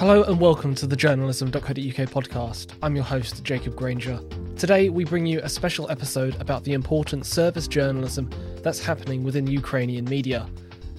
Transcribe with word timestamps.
Hello 0.00 0.22
and 0.22 0.40
welcome 0.40 0.74
to 0.76 0.86
the 0.86 0.96
journalism.co.uk 0.96 1.74
podcast. 1.74 2.72
I'm 2.82 2.96
your 2.96 3.04
host, 3.04 3.44
Jacob 3.44 3.76
Granger. 3.76 4.18
Today, 4.56 4.88
we 4.88 5.04
bring 5.04 5.26
you 5.26 5.40
a 5.42 5.48
special 5.50 5.90
episode 5.90 6.40
about 6.40 6.64
the 6.64 6.72
important 6.72 7.26
service 7.26 7.68
journalism 7.68 8.30
that's 8.62 8.82
happening 8.82 9.22
within 9.22 9.46
Ukrainian 9.46 10.06
media. 10.06 10.48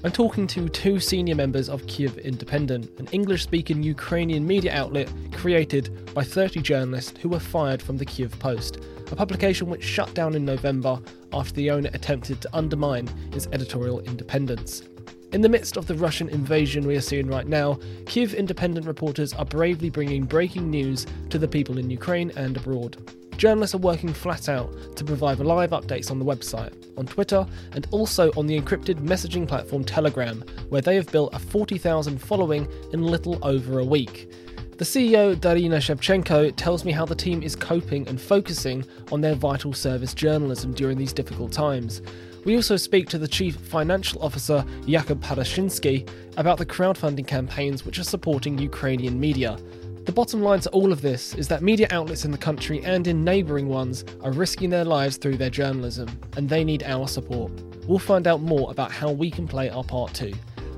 I'm 0.03 0.11
talking 0.11 0.45
to 0.45 0.69
two 0.69 0.99
senior 0.99 1.33
members 1.33 1.67
of 1.67 1.81
Kyiv 1.87 2.23
Independent, 2.23 2.91
an 2.99 3.07
English 3.11 3.41
speaking 3.41 3.81
Ukrainian 3.81 4.45
media 4.45 4.71
outlet 4.71 5.11
created 5.31 6.13
by 6.13 6.23
30 6.23 6.61
journalists 6.61 7.19
who 7.19 7.29
were 7.29 7.39
fired 7.39 7.81
from 7.81 7.97
the 7.97 8.05
Kyiv 8.05 8.37
Post, 8.37 8.83
a 9.11 9.15
publication 9.15 9.67
which 9.67 9.83
shut 9.83 10.13
down 10.13 10.35
in 10.35 10.45
November 10.45 11.01
after 11.33 11.55
the 11.55 11.71
owner 11.71 11.89
attempted 11.95 12.39
to 12.41 12.55
undermine 12.55 13.09
its 13.33 13.47
editorial 13.51 14.01
independence. 14.01 14.83
In 15.31 15.39
the 15.39 15.47
midst 15.47 15.77
of 15.77 15.87
the 15.87 15.95
Russian 15.95 16.27
invasion 16.27 16.85
we 16.85 16.97
are 16.97 17.01
seeing 17.01 17.27
right 17.27 17.47
now, 17.47 17.75
Kyiv 18.03 18.35
independent 18.35 18.85
reporters 18.85 19.31
are 19.31 19.45
bravely 19.45 19.89
bringing 19.89 20.25
breaking 20.25 20.69
news 20.69 21.07
to 21.29 21.37
the 21.37 21.47
people 21.47 21.77
in 21.77 21.89
Ukraine 21.89 22.33
and 22.35 22.57
abroad. 22.57 22.97
Journalists 23.37 23.73
are 23.73 23.77
working 23.77 24.11
flat 24.11 24.49
out 24.49 24.97
to 24.97 25.05
provide 25.05 25.39
live 25.39 25.69
updates 25.69 26.11
on 26.11 26.19
the 26.19 26.25
website, 26.25 26.73
on 26.97 27.05
Twitter, 27.05 27.45
and 27.71 27.87
also 27.91 28.29
on 28.35 28.45
the 28.45 28.59
encrypted 28.59 28.95
messaging 28.95 29.47
platform 29.47 29.85
Telegram, 29.85 30.43
where 30.67 30.81
they 30.81 30.95
have 30.95 31.09
built 31.13 31.33
a 31.33 31.39
40,000 31.39 32.17
following 32.17 32.67
in 32.91 33.01
little 33.01 33.39
over 33.41 33.79
a 33.79 33.85
week. 33.85 34.29
The 34.77 34.85
CEO, 34.85 35.35
Darina 35.35 35.77
Shevchenko, 35.77 36.55
tells 36.57 36.83
me 36.83 36.91
how 36.91 37.05
the 37.05 37.15
team 37.15 37.41
is 37.41 37.55
coping 37.55 38.05
and 38.09 38.19
focusing 38.19 38.83
on 39.13 39.21
their 39.21 39.35
vital 39.35 39.71
service 39.71 40.13
journalism 40.13 40.73
during 40.73 40.97
these 40.97 41.13
difficult 41.13 41.53
times. 41.53 42.01
We 42.43 42.55
also 42.55 42.75
speak 42.75 43.07
to 43.09 43.19
the 43.19 43.27
Chief 43.27 43.55
Financial 43.55 44.19
Officer, 44.23 44.65
Jakub 44.87 45.19
Parusinski, 45.19 46.09
about 46.37 46.57
the 46.57 46.65
crowdfunding 46.65 47.27
campaigns 47.27 47.85
which 47.85 47.99
are 47.99 48.03
supporting 48.03 48.57
Ukrainian 48.57 49.19
media. 49.19 49.59
The 50.05 50.11
bottom 50.11 50.41
line 50.41 50.59
to 50.61 50.69
all 50.71 50.91
of 50.91 51.01
this 51.01 51.35
is 51.35 51.47
that 51.49 51.61
media 51.61 51.87
outlets 51.91 52.25
in 52.25 52.31
the 52.31 52.39
country 52.39 52.83
and 52.83 53.05
in 53.05 53.23
neighbouring 53.23 53.67
ones 53.67 54.05
are 54.23 54.31
risking 54.31 54.71
their 54.71 54.85
lives 54.85 55.17
through 55.17 55.37
their 55.37 55.51
journalism, 55.51 56.09
and 56.35 56.49
they 56.49 56.63
need 56.63 56.81
our 56.81 57.07
support. 57.07 57.51
We'll 57.85 57.99
find 57.99 58.25
out 58.25 58.41
more 58.41 58.71
about 58.71 58.91
how 58.91 59.11
we 59.11 59.29
can 59.29 59.47
play 59.47 59.69
our 59.69 59.83
part 59.83 60.15
too. 60.15 60.33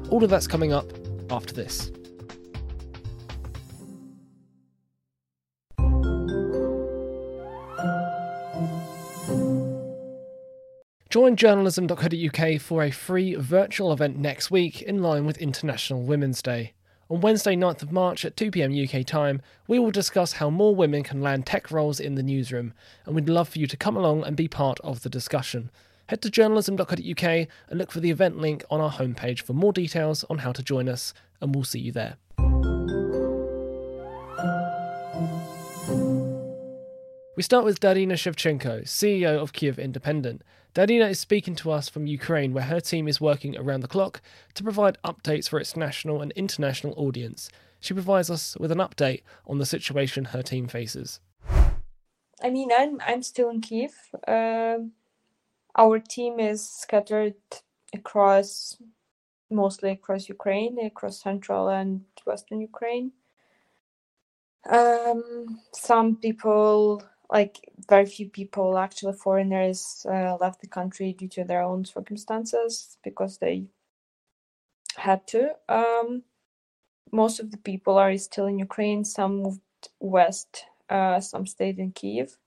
All 0.09 0.21
of 0.21 0.29
that's 0.29 0.47
coming 0.47 0.73
up 0.73 0.91
after 1.29 1.53
this. 1.53 1.93
Join 11.13 11.35
journalism.co.uk 11.35 12.59
for 12.59 12.81
a 12.81 12.89
free 12.89 13.35
virtual 13.35 13.93
event 13.93 14.17
next 14.17 14.49
week 14.49 14.81
in 14.81 15.03
line 15.03 15.27
with 15.27 15.37
International 15.37 16.01
Women's 16.01 16.41
Day. 16.41 16.73
On 17.07 17.21
Wednesday, 17.21 17.55
9th 17.55 17.83
of 17.83 17.91
March 17.91 18.25
at 18.25 18.35
2pm 18.35 18.73
UK 18.73 19.05
time, 19.05 19.39
we 19.67 19.77
will 19.77 19.91
discuss 19.91 20.33
how 20.33 20.49
more 20.49 20.73
women 20.73 21.03
can 21.03 21.21
land 21.21 21.45
tech 21.45 21.69
roles 21.69 21.99
in 21.99 22.15
the 22.15 22.23
newsroom, 22.23 22.73
and 23.05 23.13
we'd 23.13 23.29
love 23.29 23.47
for 23.47 23.59
you 23.59 23.67
to 23.67 23.77
come 23.77 23.95
along 23.95 24.23
and 24.23 24.35
be 24.35 24.47
part 24.47 24.79
of 24.79 25.03
the 25.03 25.09
discussion. 25.09 25.69
Head 26.07 26.23
to 26.23 26.31
journalism.co.uk 26.31 27.23
and 27.23 27.47
look 27.77 27.91
for 27.91 27.99
the 27.99 28.09
event 28.09 28.39
link 28.39 28.63
on 28.71 28.81
our 28.81 28.93
homepage 28.93 29.43
for 29.43 29.53
more 29.53 29.71
details 29.71 30.25
on 30.31 30.39
how 30.39 30.51
to 30.51 30.63
join 30.63 30.89
us, 30.89 31.13
and 31.39 31.53
we'll 31.53 31.63
see 31.63 31.79
you 31.79 31.91
there. 31.91 32.17
We 37.35 37.43
start 37.43 37.65
with 37.65 37.79
Darina 37.79 38.13
Shevchenko, 38.13 38.85
CEO 38.85 39.39
of 39.39 39.53
Kyiv 39.53 39.77
Independent. 39.77 40.41
Darina 40.73 41.07
is 41.07 41.19
speaking 41.19 41.55
to 41.57 41.71
us 41.71 41.87
from 41.87 42.07
Ukraine, 42.07 42.51
where 42.51 42.63
her 42.63 42.79
team 42.79 43.07
is 43.07 43.21
working 43.21 43.55
around 43.55 43.81
the 43.81 43.87
clock 43.87 44.21
to 44.55 44.63
provide 44.63 44.97
updates 45.05 45.47
for 45.47 45.59
its 45.59 45.77
national 45.77 46.19
and 46.19 46.31
international 46.31 46.95
audience. 46.97 47.49
She 47.79 47.93
provides 47.93 48.31
us 48.31 48.57
with 48.59 48.71
an 48.71 48.79
update 48.79 49.21
on 49.45 49.59
the 49.59 49.67
situation 49.67 50.25
her 50.25 50.41
team 50.41 50.67
faces. 50.67 51.19
I 52.41 52.49
mean, 52.49 52.71
I'm 52.75 52.99
I'm 53.05 53.21
still 53.21 53.49
in 53.49 53.61
Kiev. 53.61 53.93
Uh, 54.27 54.79
our 55.77 55.99
team 55.99 56.39
is 56.39 56.67
scattered 56.67 57.35
across, 57.93 58.77
mostly 59.51 59.91
across 59.91 60.27
Ukraine, 60.27 60.79
across 60.83 61.21
central 61.21 61.69
and 61.69 62.01
western 62.25 62.61
Ukraine. 62.61 63.11
Um, 64.67 65.59
some 65.71 66.15
people 66.15 67.03
like 67.33 67.69
very 67.89 68.05
few 68.05 68.29
people 68.29 68.77
actually 68.79 69.13
foreigners 69.13 70.05
uh, 70.09 70.37
left 70.39 70.61
the 70.61 70.67
country 70.67 71.13
due 71.13 71.29
to 71.29 71.45
their 71.45 71.63
own 71.63 71.85
circumstances 71.85 72.97
because 73.03 73.39
they 73.39 73.65
had 74.97 75.27
to. 75.27 75.51
Um, 75.69 76.23
most 77.11 77.39
of 77.39 77.51
the 77.51 77.57
people 77.57 77.97
are 77.97 78.17
still 78.17 78.47
in 78.47 78.59
ukraine. 78.59 79.05
Some 79.05 79.43
moved 79.43 79.61
west 79.99 80.65
uh, 80.89 81.19
some 81.19 81.47
stayed 81.47 81.79
in 81.79 81.91
kiev 81.91 82.37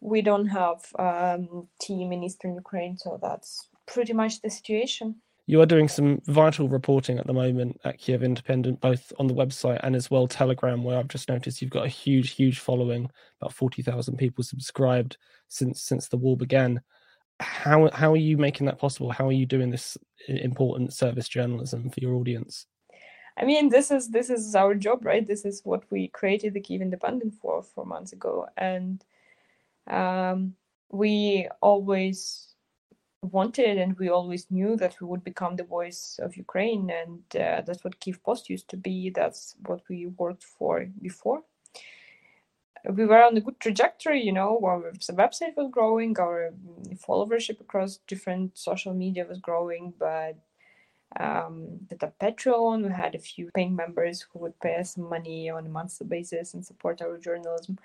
we 0.00 0.22
don't 0.22 0.46
have 0.48 0.86
um, 0.98 1.68
team 1.80 2.12
in 2.12 2.22
eastern 2.24 2.54
ukraine 2.54 2.96
so 2.98 3.18
that's 3.22 3.68
pretty 3.86 4.12
much 4.12 4.40
the 4.42 4.50
situation 4.50 5.16
you 5.46 5.60
are 5.60 5.66
doing 5.66 5.88
some 5.88 6.20
vital 6.26 6.68
reporting 6.68 7.18
at 7.18 7.26
the 7.26 7.32
moment 7.32 7.80
at 7.84 7.98
Kiev 7.98 8.24
Independent, 8.24 8.80
both 8.80 9.12
on 9.18 9.28
the 9.28 9.34
website 9.34 9.78
and 9.84 9.94
as 9.94 10.10
well 10.10 10.26
Telegram, 10.26 10.82
where 10.82 10.98
I've 10.98 11.08
just 11.08 11.28
noticed 11.28 11.62
you've 11.62 11.70
got 11.70 11.86
a 11.86 11.90
huge, 11.90 12.32
huge 12.32 12.58
following, 12.58 13.08
about 13.40 13.52
forty 13.52 13.82
thousand 13.82 14.16
people 14.16 14.42
subscribed 14.42 15.16
since 15.48 15.82
since 15.82 16.08
the 16.08 16.16
war 16.16 16.36
began. 16.36 16.80
How 17.38 17.88
how 17.92 18.12
are 18.12 18.18
you 18.18 18.36
making 18.36 18.66
that 18.66 18.78
possible? 18.78 19.12
How 19.12 19.28
are 19.28 19.32
you 19.32 19.46
doing 19.46 19.70
this 19.70 19.96
important 20.28 20.92
service 20.92 21.28
journalism 21.28 21.90
for 21.90 22.00
your 22.00 22.14
audience? 22.14 22.66
I 23.38 23.44
mean, 23.44 23.68
this 23.68 23.90
is 23.90 24.08
this 24.08 24.30
is 24.30 24.56
our 24.56 24.74
job, 24.74 25.04
right? 25.04 25.26
This 25.26 25.44
is 25.44 25.60
what 25.62 25.84
we 25.90 26.08
created 26.08 26.54
the 26.54 26.60
Kiev 26.60 26.80
Independent 26.80 27.34
for 27.34 27.62
four 27.62 27.86
months 27.86 28.12
ago, 28.12 28.48
and 28.56 29.04
um, 29.86 30.54
we 30.90 31.48
always 31.60 32.55
wanted 33.26 33.78
and 33.78 33.98
we 33.98 34.08
always 34.08 34.50
knew 34.50 34.76
that 34.76 35.00
we 35.00 35.06
would 35.06 35.24
become 35.24 35.56
the 35.56 35.64
voice 35.64 36.18
of 36.22 36.36
ukraine 36.36 36.90
and 36.90 37.22
uh, 37.40 37.62
that's 37.66 37.84
what 37.84 38.00
kiev 38.00 38.22
post 38.22 38.50
used 38.50 38.68
to 38.70 38.76
be. 38.76 39.10
That's 39.10 39.56
what 39.66 39.82
we 39.88 40.06
worked 40.06 40.44
for 40.44 40.86
before. 41.00 41.42
We 42.88 43.04
were 43.04 43.22
on 43.22 43.36
a 43.36 43.40
good 43.40 43.58
trajectory 43.58 44.22
you 44.22 44.32
know 44.32 44.60
our 44.62 44.92
website 45.22 45.56
was 45.56 45.70
growing 45.72 46.16
our 46.20 46.52
followership 46.94 47.60
across 47.60 47.98
different 48.06 48.56
social 48.56 48.94
media 48.94 49.26
was 49.28 49.38
growing 49.38 49.92
but 49.98 50.36
um, 51.18 51.80
the 51.88 52.12
patreon 52.20 52.84
we 52.84 52.92
had 52.92 53.14
a 53.14 53.18
few 53.18 53.50
paying 53.54 53.74
members 53.74 54.22
who 54.22 54.38
would 54.40 54.58
pay 54.60 54.76
us 54.76 54.96
money 54.96 55.48
on 55.48 55.66
a 55.66 55.68
monthly 55.68 56.06
basis 56.06 56.54
and 56.54 56.64
support 56.64 57.00
our 57.00 57.16
journalism. 57.18 57.78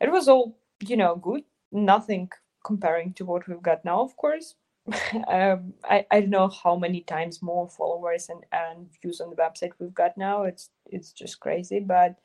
It 0.00 0.10
was 0.10 0.28
all 0.28 0.56
you 0.80 0.96
know 0.96 1.16
good. 1.16 1.44
Nothing 1.70 2.30
comparing 2.64 3.12
to 3.14 3.24
what 3.24 3.46
we've 3.46 3.62
got 3.62 3.84
now 3.84 4.02
of 4.02 4.16
course 4.16 4.54
um, 5.28 5.74
I, 5.84 6.06
I 6.10 6.20
don't 6.20 6.30
know 6.30 6.48
how 6.48 6.76
many 6.76 7.00
times 7.02 7.42
more 7.42 7.68
followers 7.68 8.28
and, 8.28 8.44
and 8.52 8.88
views 9.02 9.20
on 9.20 9.30
the 9.30 9.36
website 9.36 9.72
we've 9.78 9.94
got 9.94 10.16
now. 10.16 10.44
It's 10.44 10.70
it's 10.86 11.12
just 11.12 11.40
crazy, 11.40 11.80
but 11.80 12.16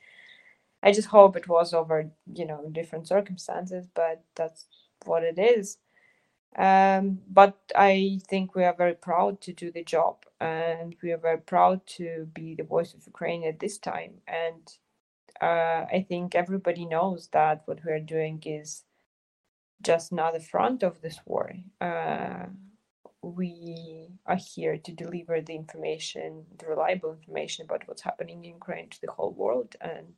I 0.84 0.92
just 0.92 1.10
hope 1.10 1.36
it 1.38 1.48
was 1.48 1.74
over 1.74 2.12
you 2.34 2.46
know 2.46 2.70
different 2.72 3.08
circumstances. 3.08 3.88
But 3.94 4.24
that's 4.36 4.66
what 5.06 5.24
it 5.24 5.40
is. 5.40 5.78
Um, 6.58 7.20
but 7.30 7.58
I 7.76 8.20
think 8.30 8.56
we 8.56 8.66
are 8.66 8.76
very 8.76 8.96
proud 8.96 9.42
to 9.42 9.54
do 9.54 9.72
the 9.72 9.84
job, 9.84 10.26
and 10.40 10.96
we 11.04 11.12
are 11.12 11.18
very 11.18 11.40
proud 11.40 11.86
to 11.98 12.30
be 12.34 12.56
the 12.56 12.64
voice 12.64 12.94
of 12.94 13.06
Ukraine 13.08 13.46
at 13.46 13.60
this 13.60 13.78
time. 13.78 14.16
And 14.28 14.68
uh, 15.42 15.86
I 15.92 16.06
think 16.08 16.36
everybody 16.36 16.86
knows 16.86 17.30
that 17.34 17.64
what 17.66 17.86
we 17.86 17.92
are 17.92 18.00
doing 18.00 18.42
is 18.46 18.84
just 19.82 20.12
not 20.12 20.34
the 20.34 20.40
front 20.40 20.84
of 20.84 21.02
this 21.02 21.20
war. 21.26 21.52
Uh, 21.80 22.46
we 23.22 24.08
are 24.26 24.38
here 24.38 24.78
to 24.78 24.92
deliver 24.92 25.42
the 25.42 25.56
information, 25.56 26.46
the 26.58 26.68
reliable 26.68 27.12
information 27.12 27.66
about 27.66 27.88
what's 27.88 28.02
happening 28.02 28.44
in 28.44 28.56
Ukraine 28.56 28.90
to 28.90 29.02
the 29.02 29.12
whole 29.12 29.32
world. 29.32 29.76
And 29.82 30.14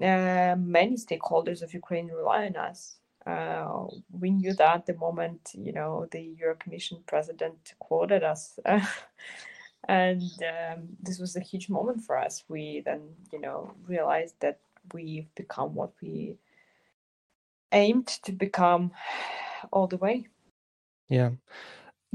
uh, 0.00 0.56
many 0.58 0.96
stakeholders 0.96 1.62
of 1.62 1.74
Ukraine 1.74 2.08
rely 2.08 2.46
on 2.46 2.56
us. 2.56 2.96
Uh, 3.26 3.86
we 4.10 4.30
knew 4.30 4.52
that 4.54 4.86
the 4.86 4.94
moment, 4.94 5.52
you 5.54 5.72
know, 5.72 6.06
the 6.10 6.20
Euro 6.38 6.54
Commission 6.56 7.02
president 7.06 7.74
quoted 7.78 8.22
us. 8.22 8.58
and 9.88 10.22
um, 10.22 10.88
this 11.02 11.18
was 11.18 11.36
a 11.36 11.40
huge 11.40 11.68
moment 11.68 12.02
for 12.02 12.18
us. 12.18 12.44
We 12.48 12.82
then, 12.84 13.02
you 13.32 13.40
know, 13.40 13.74
realized 13.86 14.36
that 14.40 14.60
we've 14.92 15.34
become 15.34 15.74
what 15.74 15.92
we 16.02 16.36
aimed 17.72 18.06
to 18.24 18.32
become 18.32 18.92
all 19.72 19.86
the 19.86 19.96
way. 19.96 20.26
Yeah. 21.08 21.30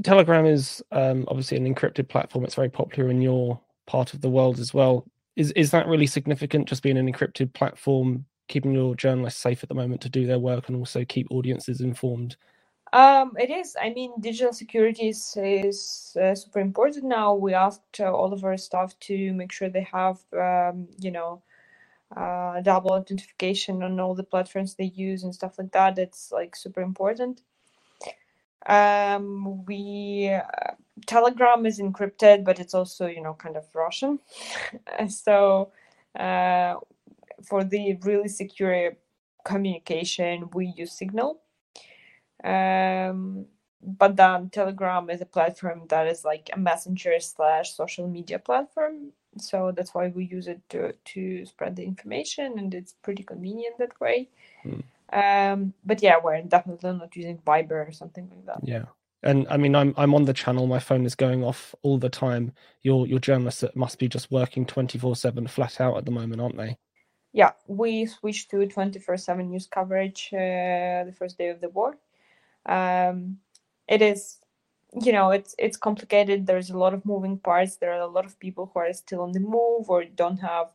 Telegram 0.02 0.46
is 0.46 0.82
um, 0.92 1.24
obviously 1.28 1.56
an 1.56 1.72
encrypted 1.72 2.08
platform. 2.08 2.44
It's 2.44 2.54
very 2.54 2.68
popular 2.68 3.10
in 3.10 3.22
your 3.22 3.60
part 3.86 4.14
of 4.14 4.20
the 4.20 4.28
world 4.28 4.58
as 4.58 4.74
well. 4.74 5.06
Is 5.36 5.52
is 5.52 5.70
that 5.70 5.86
really 5.86 6.06
significant? 6.06 6.68
Just 6.68 6.82
being 6.82 6.98
an 6.98 7.10
encrypted 7.10 7.52
platform, 7.52 8.24
keeping 8.48 8.72
your 8.72 8.94
journalists 8.94 9.40
safe 9.40 9.62
at 9.62 9.68
the 9.68 9.74
moment 9.74 10.00
to 10.02 10.08
do 10.08 10.26
their 10.26 10.38
work, 10.38 10.68
and 10.68 10.76
also 10.76 11.04
keep 11.04 11.26
audiences 11.30 11.80
informed. 11.80 12.36
Um, 12.92 13.32
it 13.38 13.50
is. 13.50 13.76
I 13.80 13.90
mean, 13.90 14.12
digital 14.20 14.52
security 14.52 15.08
is, 15.08 15.36
is 15.36 16.16
uh, 16.20 16.34
super 16.34 16.60
important 16.60 17.04
now. 17.04 17.34
We 17.34 17.52
asked 17.52 18.00
uh, 18.00 18.12
all 18.12 18.32
of 18.32 18.44
our 18.44 18.56
staff 18.56 18.98
to 19.00 19.32
make 19.34 19.52
sure 19.52 19.68
they 19.68 19.86
have, 19.92 20.18
um, 20.32 20.88
you 20.98 21.10
know, 21.10 21.42
uh, 22.16 22.60
double 22.62 22.92
authentication 22.92 23.82
on 23.82 24.00
all 24.00 24.14
the 24.14 24.22
platforms 24.22 24.74
they 24.74 24.84
use 24.84 25.22
and 25.22 25.34
stuff 25.34 25.58
like 25.58 25.72
that. 25.72 25.98
It's 25.98 26.32
like 26.32 26.56
super 26.56 26.80
important. 26.80 27.42
Um, 28.66 29.64
we 29.66 30.30
uh, 30.32 30.72
Telegram 31.06 31.66
is 31.66 31.78
encrypted, 31.78 32.44
but 32.44 32.58
it's 32.58 32.74
also 32.74 33.06
you 33.06 33.22
know 33.22 33.34
kind 33.34 33.56
of 33.56 33.64
Russian. 33.74 34.18
so 35.08 35.72
uh, 36.18 36.74
for 37.44 37.64
the 37.64 37.96
really 38.02 38.28
secure 38.28 38.96
communication, 39.44 40.48
we 40.54 40.72
use 40.76 40.92
Signal. 40.92 41.40
Um, 42.42 43.46
but 43.82 44.16
then 44.16 44.50
Telegram 44.50 45.10
is 45.10 45.20
a 45.20 45.26
platform 45.26 45.82
that 45.88 46.06
is 46.08 46.24
like 46.24 46.50
a 46.52 46.58
messenger 46.58 47.18
slash 47.20 47.74
social 47.74 48.08
media 48.08 48.38
platform. 48.38 49.12
So 49.38 49.72
that's 49.74 49.94
why 49.94 50.08
we 50.08 50.24
use 50.24 50.48
it 50.48 50.60
to, 50.70 50.92
to 50.92 51.46
spread 51.46 51.76
the 51.76 51.84
information, 51.84 52.58
and 52.58 52.74
it's 52.74 52.94
pretty 53.02 53.22
convenient 53.22 53.78
that 53.78 54.00
way. 54.00 54.28
Hmm. 54.62 54.80
Um, 55.12 55.72
but 55.84 56.02
yeah, 56.02 56.16
we're 56.22 56.42
definitely 56.42 56.92
not 56.92 57.14
using 57.14 57.38
Viber 57.38 57.88
or 57.88 57.92
something 57.92 58.28
like 58.30 58.46
that. 58.46 58.68
Yeah. 58.68 58.86
And 59.22 59.46
I 59.50 59.56
mean, 59.56 59.74
I'm 59.74 59.94
I'm 59.96 60.14
on 60.14 60.24
the 60.24 60.32
channel. 60.32 60.66
My 60.66 60.78
phone 60.78 61.04
is 61.04 61.14
going 61.14 61.42
off 61.42 61.74
all 61.82 61.98
the 61.98 62.08
time. 62.08 62.52
Your 62.82 63.06
your 63.06 63.18
journalists 63.18 63.64
must 63.74 63.98
be 63.98 64.08
just 64.08 64.30
working 64.30 64.66
twenty 64.66 64.98
four 64.98 65.16
seven, 65.16 65.46
flat 65.46 65.80
out 65.80 65.96
at 65.96 66.04
the 66.04 66.10
moment, 66.10 66.40
aren't 66.40 66.56
they? 66.56 66.76
Yeah, 67.32 67.52
we 67.66 68.06
switched 68.06 68.50
to 68.50 68.66
twenty 68.66 68.98
four 68.98 69.16
seven 69.16 69.50
news 69.50 69.66
coverage 69.66 70.28
uh, 70.32 71.04
the 71.04 71.14
first 71.18 71.38
day 71.38 71.48
of 71.48 71.60
the 71.60 71.70
war. 71.70 71.96
Um, 72.66 73.38
it 73.88 74.02
is, 74.02 74.38
you 74.94 75.12
know, 75.12 75.30
it's 75.30 75.54
it's 75.58 75.76
complicated. 75.76 76.46
There's 76.46 76.70
a 76.70 76.78
lot 76.78 76.94
of 76.94 77.04
moving 77.04 77.38
parts. 77.38 77.76
There 77.76 77.92
are 77.92 78.00
a 78.00 78.06
lot 78.06 78.24
of 78.26 78.38
people 78.40 78.70
who 78.72 78.80
are 78.80 78.92
still 78.92 79.20
on 79.22 79.32
the 79.32 79.40
move 79.40 79.88
or 79.90 80.04
don't 80.04 80.38
have 80.38 80.68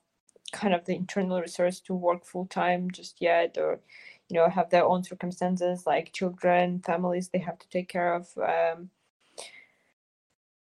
kind 0.54 0.74
of 0.74 0.86
the 0.86 0.96
internal 0.96 1.42
resource 1.42 1.80
to 1.82 1.94
work 1.96 2.26
full 2.26 2.48
time 2.48 2.92
just 2.92 3.22
yet, 3.22 3.58
or 3.58 3.80
you 4.30 4.38
know 4.38 4.50
have 4.50 4.70
their 4.70 4.86
own 4.86 5.04
circumstances 5.04 5.86
like 5.88 6.14
children 6.14 6.82
families 6.86 7.30
they 7.30 7.40
have 7.40 7.60
to 7.60 7.70
take 7.70 7.90
care 7.90 8.14
of 8.16 8.28
um, 8.40 8.90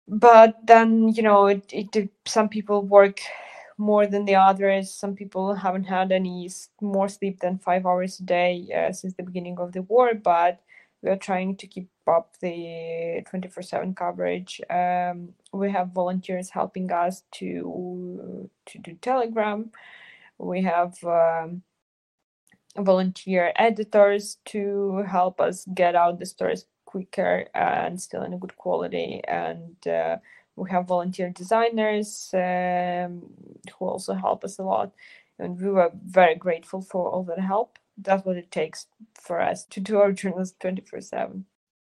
but 0.07 0.55
then 0.65 1.09
you 1.09 1.23
know 1.23 1.47
it, 1.47 1.63
it 1.71 2.09
some 2.25 2.49
people 2.49 2.81
work 2.83 3.19
more 3.77 4.05
than 4.05 4.25
the 4.25 4.35
others 4.35 4.93
some 4.93 5.15
people 5.15 5.53
haven't 5.55 5.85
had 5.85 6.11
any 6.11 6.49
more 6.81 7.07
sleep 7.09 7.39
than 7.39 7.57
five 7.57 7.85
hours 7.85 8.19
a 8.19 8.23
day 8.23 8.67
uh, 8.75 8.91
since 8.91 9.13
the 9.15 9.23
beginning 9.23 9.57
of 9.59 9.71
the 9.71 9.81
war 9.83 10.13
but 10.13 10.59
we 11.01 11.09
are 11.09 11.17
trying 11.17 11.57
to 11.57 11.67
keep 11.67 11.89
up 12.07 12.35
the 12.41 13.23
24/7 13.25 13.95
coverage. 13.95 14.61
Um, 14.69 15.33
we 15.53 15.71
have 15.71 15.89
volunteers 15.93 16.51
helping 16.51 16.91
us 16.91 17.23
to 17.39 18.49
to 18.67 18.79
do 18.79 18.95
Telegram. 19.01 19.71
We 20.39 20.63
have 20.63 21.03
um, 21.05 21.63
volunteer 22.77 23.53
editors 23.57 24.37
to 24.45 25.03
help 25.09 25.39
us 25.41 25.65
get 25.73 25.95
out 25.95 26.19
the 26.19 26.25
stories 26.25 26.65
quicker 26.85 27.45
and 27.53 28.01
still 28.01 28.23
in 28.23 28.33
a 28.33 28.37
good 28.37 28.55
quality 28.57 29.21
and 29.27 29.87
uh, 29.87 30.17
we 30.55 30.69
have 30.69 30.87
volunteer 30.87 31.29
designers 31.29 32.29
um, 32.33 33.23
who 33.79 33.85
also 33.87 34.13
help 34.13 34.43
us 34.43 34.59
a 34.59 34.63
lot 34.63 34.91
and 35.39 35.59
we 35.61 35.69
were 35.69 35.91
very 36.05 36.35
grateful 36.35 36.81
for 36.81 37.09
all 37.09 37.23
that 37.23 37.39
help 37.39 37.79
that's 38.01 38.25
what 38.25 38.37
it 38.37 38.51
takes 38.51 38.87
for 39.19 39.41
us 39.41 39.65
to 39.65 39.79
do 39.79 39.97
our 39.99 40.11
journalism 40.11 40.55
24 40.59 41.01
7 41.01 41.45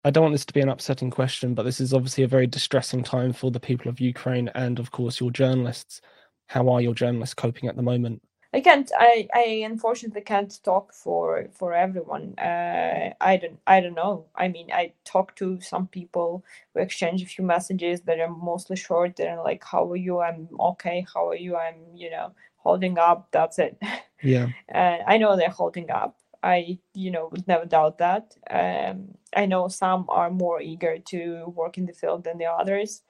I 0.03 0.09
don't 0.09 0.23
want 0.23 0.33
this 0.33 0.45
to 0.45 0.53
be 0.53 0.61
an 0.61 0.69
upsetting 0.69 1.11
question, 1.11 1.53
but 1.53 1.61
this 1.61 1.79
is 1.79 1.93
obviously 1.93 2.23
a 2.23 2.27
very 2.27 2.47
distressing 2.47 3.03
time 3.03 3.33
for 3.33 3.51
the 3.51 3.59
people 3.59 3.87
of 3.87 4.01
Ukraine 4.01 4.49
and, 4.55 4.79
of 4.79 4.89
course, 4.89 5.19
your 5.19 5.29
journalists. 5.29 6.01
How 6.47 6.69
are 6.69 6.81
your 6.81 6.95
journalists 6.95 7.35
coping 7.35 7.69
at 7.69 7.75
the 7.75 7.83
moment? 7.83 8.23
I 8.53 8.59
can't. 8.59 8.91
I, 8.97 9.27
I 9.33 9.43
unfortunately 9.63 10.21
can't 10.21 10.61
talk 10.63 10.93
for 10.93 11.47
for 11.53 11.73
everyone. 11.73 12.37
Uh, 12.37 13.13
I 13.21 13.37
don't. 13.37 13.59
I 13.65 13.79
don't 13.79 13.93
know. 13.93 14.25
I 14.35 14.49
mean, 14.49 14.69
I 14.73 14.91
talk 15.05 15.35
to 15.37 15.61
some 15.61 15.87
people. 15.87 16.43
We 16.75 16.81
exchange 16.81 17.21
a 17.21 17.25
few 17.27 17.45
messages 17.45 18.01
that 18.01 18.19
are 18.19 18.27
mostly 18.27 18.75
short. 18.75 19.15
They're 19.15 19.41
like, 19.41 19.63
"How 19.63 19.89
are 19.89 19.95
you? 19.95 20.19
I'm 20.19 20.49
okay. 20.59 21.05
How 21.13 21.29
are 21.29 21.35
you? 21.35 21.55
I'm 21.55 21.75
you 21.95 22.09
know 22.09 22.33
holding 22.63 22.97
up." 22.97 23.27
That's 23.31 23.59
it. 23.59 23.81
Yeah. 24.21 24.47
uh, 24.73 24.97
I 25.07 25.17
know 25.17 25.35
they're 25.35 25.49
holding 25.49 25.91
up. 25.91 26.17
I 26.43 26.79
you 26.93 27.11
know 27.11 27.29
would 27.31 27.47
never 27.47 27.65
doubt 27.65 27.97
that. 27.99 28.35
Um, 28.49 29.15
I 29.35 29.45
know 29.45 29.67
some 29.67 30.05
are 30.09 30.29
more 30.29 30.61
eager 30.61 30.97
to 30.99 31.45
work 31.55 31.77
in 31.77 31.85
the 31.85 31.93
field 31.93 32.23
than 32.23 32.37
the 32.37 32.45
others. 32.45 33.03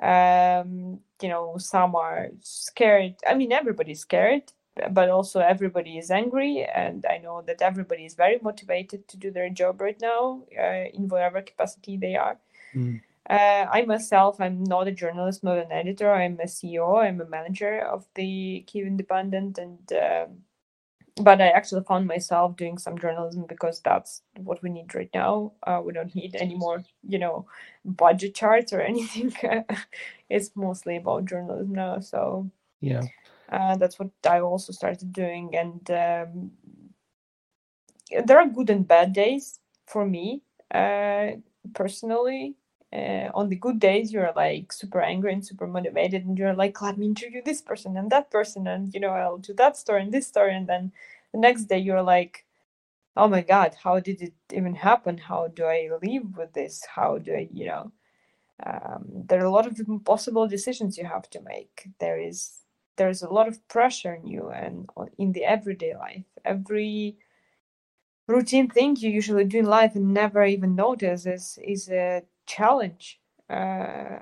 Um, 0.00 1.00
you 1.20 1.28
know, 1.28 1.56
some 1.58 1.96
are 1.96 2.28
scared. 2.42 3.16
I 3.28 3.34
mean, 3.34 3.52
everybody's 3.52 4.00
scared 4.00 4.52
but 4.90 5.08
also 5.08 5.40
everybody 5.40 5.98
is 5.98 6.10
angry 6.10 6.64
and 6.64 7.04
i 7.10 7.18
know 7.18 7.42
that 7.46 7.62
everybody 7.62 8.04
is 8.04 8.14
very 8.14 8.38
motivated 8.42 9.06
to 9.08 9.16
do 9.16 9.30
their 9.30 9.48
job 9.48 9.80
right 9.80 10.00
now 10.00 10.42
uh, 10.58 10.84
in 10.94 11.08
whatever 11.08 11.42
capacity 11.42 11.96
they 11.96 12.14
are 12.14 12.38
mm. 12.74 13.00
Uh, 13.30 13.66
i 13.72 13.84
myself 13.86 14.40
i'm 14.40 14.64
not 14.64 14.88
a 14.88 14.92
journalist 14.92 15.44
not 15.44 15.58
an 15.58 15.72
editor. 15.72 16.12
I'm 16.12 16.38
a 16.40 16.44
ceo 16.44 17.04
i'm 17.04 17.20
a 17.20 17.26
manager 17.26 17.80
of 17.80 18.06
the 18.14 18.64
kiev 18.66 18.86
independent 18.86 19.58
and 19.58 19.92
uh, 19.92 20.26
but 21.20 21.40
i 21.40 21.48
actually 21.48 21.82
found 21.84 22.06
myself 22.06 22.56
doing 22.56 22.78
some 22.78 22.98
journalism 22.98 23.44
because 23.48 23.80
that's 23.80 24.22
what 24.36 24.62
we 24.62 24.70
need 24.70 24.94
right 24.94 25.10
now. 25.14 25.52
Uh, 25.66 25.80
we 25.84 25.92
don't 25.92 26.14
need 26.14 26.36
any 26.36 26.54
more 26.54 26.84
you 27.06 27.18
know 27.18 27.46
budget 27.84 28.34
charts 28.34 28.72
or 28.72 28.80
anything. 28.92 29.32
It's 30.30 30.50
mostly 30.54 30.96
about 30.96 31.24
journalism 31.24 31.72
now 31.72 32.00
so 32.00 32.50
yeah. 32.80 33.02
uh, 33.50 33.76
that's 33.76 33.98
what 33.98 34.10
I 34.28 34.40
also 34.40 34.72
started 34.72 35.12
doing, 35.12 35.54
and 35.56 35.90
um, 35.90 36.52
there 38.24 38.38
are 38.38 38.46
good 38.46 38.70
and 38.70 38.86
bad 38.86 39.12
days 39.12 39.60
for 39.86 40.06
me 40.06 40.42
uh, 40.72 41.32
personally. 41.74 42.54
Uh, 42.92 43.30
on 43.34 43.48
the 43.50 43.56
good 43.56 43.78
days, 43.78 44.12
you're 44.12 44.32
like 44.34 44.72
super 44.72 45.00
angry 45.02 45.32
and 45.32 45.44
super 45.46 45.66
motivated, 45.66 46.24
and 46.26 46.38
you're 46.38 46.54
like, 46.54 46.80
"Let 46.82 46.98
me 46.98 47.06
interview 47.06 47.42
this 47.44 47.60
person 47.62 47.96
and 47.96 48.10
that 48.10 48.30
person, 48.30 48.66
and 48.66 48.92
you 48.94 49.00
know, 49.00 49.10
I'll 49.10 49.38
do 49.38 49.54
that 49.54 49.76
story 49.76 50.02
and 50.02 50.12
this 50.12 50.26
story." 50.26 50.54
And 50.56 50.66
then 50.68 50.92
the 51.32 51.38
next 51.38 51.64
day, 51.64 51.78
you're 51.78 52.02
like, 52.02 52.46
"Oh 53.16 53.28
my 53.28 53.42
God, 53.42 53.76
how 53.84 54.00
did 54.00 54.22
it 54.22 54.34
even 54.52 54.74
happen? 54.76 55.18
How 55.18 55.48
do 55.48 55.64
I 55.66 55.90
live 56.02 56.36
with 56.38 56.54
this? 56.54 56.84
How 56.86 57.18
do 57.18 57.34
I, 57.34 57.48
you 57.52 57.66
know?" 57.66 57.92
Um, 58.64 59.04
there 59.28 59.40
are 59.42 59.46
a 59.46 59.50
lot 59.50 59.66
of 59.66 59.78
impossible 59.80 60.48
decisions 60.48 60.98
you 60.98 61.04
have 61.06 61.30
to 61.30 61.40
make. 61.42 61.88
There 62.00 62.18
is 62.18 62.62
there's 62.96 63.22
a 63.22 63.30
lot 63.32 63.48
of 63.48 63.66
pressure 63.68 64.16
on 64.16 64.26
you 64.26 64.50
and 64.50 64.88
in 65.18 65.32
the 65.32 65.44
everyday 65.44 65.94
life 65.96 66.24
every 66.44 67.16
routine 68.28 68.68
thing 68.68 68.94
you 68.96 69.10
usually 69.10 69.44
do 69.44 69.58
in 69.58 69.64
life 69.64 69.96
and 69.96 70.12
never 70.14 70.44
even 70.44 70.74
notice 70.74 71.26
is 71.26 71.58
is 71.62 71.88
a 71.90 72.22
challenge 72.48 73.20
uh, 73.50 74.18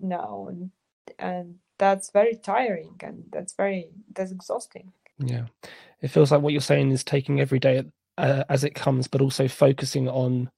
now 0.00 0.46
and, 0.48 0.70
and 1.18 1.56
that's 1.78 2.10
very 2.10 2.34
tiring 2.36 2.96
and 3.02 3.24
that's 3.30 3.52
very 3.54 3.90
that's 4.14 4.32
exhausting. 4.32 4.92
Yeah. 5.18 5.46
It 6.00 6.08
feels 6.08 6.32
like 6.32 6.42
what 6.42 6.52
you're 6.52 6.60
saying 6.60 6.90
is 6.90 7.04
taking 7.04 7.40
every 7.40 7.58
day 7.58 7.84
uh, 8.16 8.44
as 8.48 8.64
it 8.64 8.74
comes 8.74 9.06
but 9.06 9.20
also 9.20 9.46
focusing 9.48 10.08
on 10.08 10.50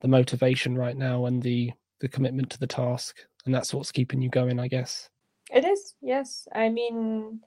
the 0.00 0.08
motivation 0.08 0.76
right 0.76 0.96
now 0.96 1.26
and 1.26 1.42
the 1.42 1.72
the 2.00 2.08
commitment 2.08 2.50
to 2.50 2.58
the 2.58 2.66
task 2.66 3.16
and 3.44 3.54
that's 3.54 3.72
what's 3.72 3.92
keeping 3.92 4.20
you 4.20 4.28
going 4.28 4.58
i 4.58 4.66
guess. 4.68 5.08
It 5.52 5.64
is, 5.66 5.94
yes. 6.00 6.48
I 6.54 6.70
mean, 6.70 7.40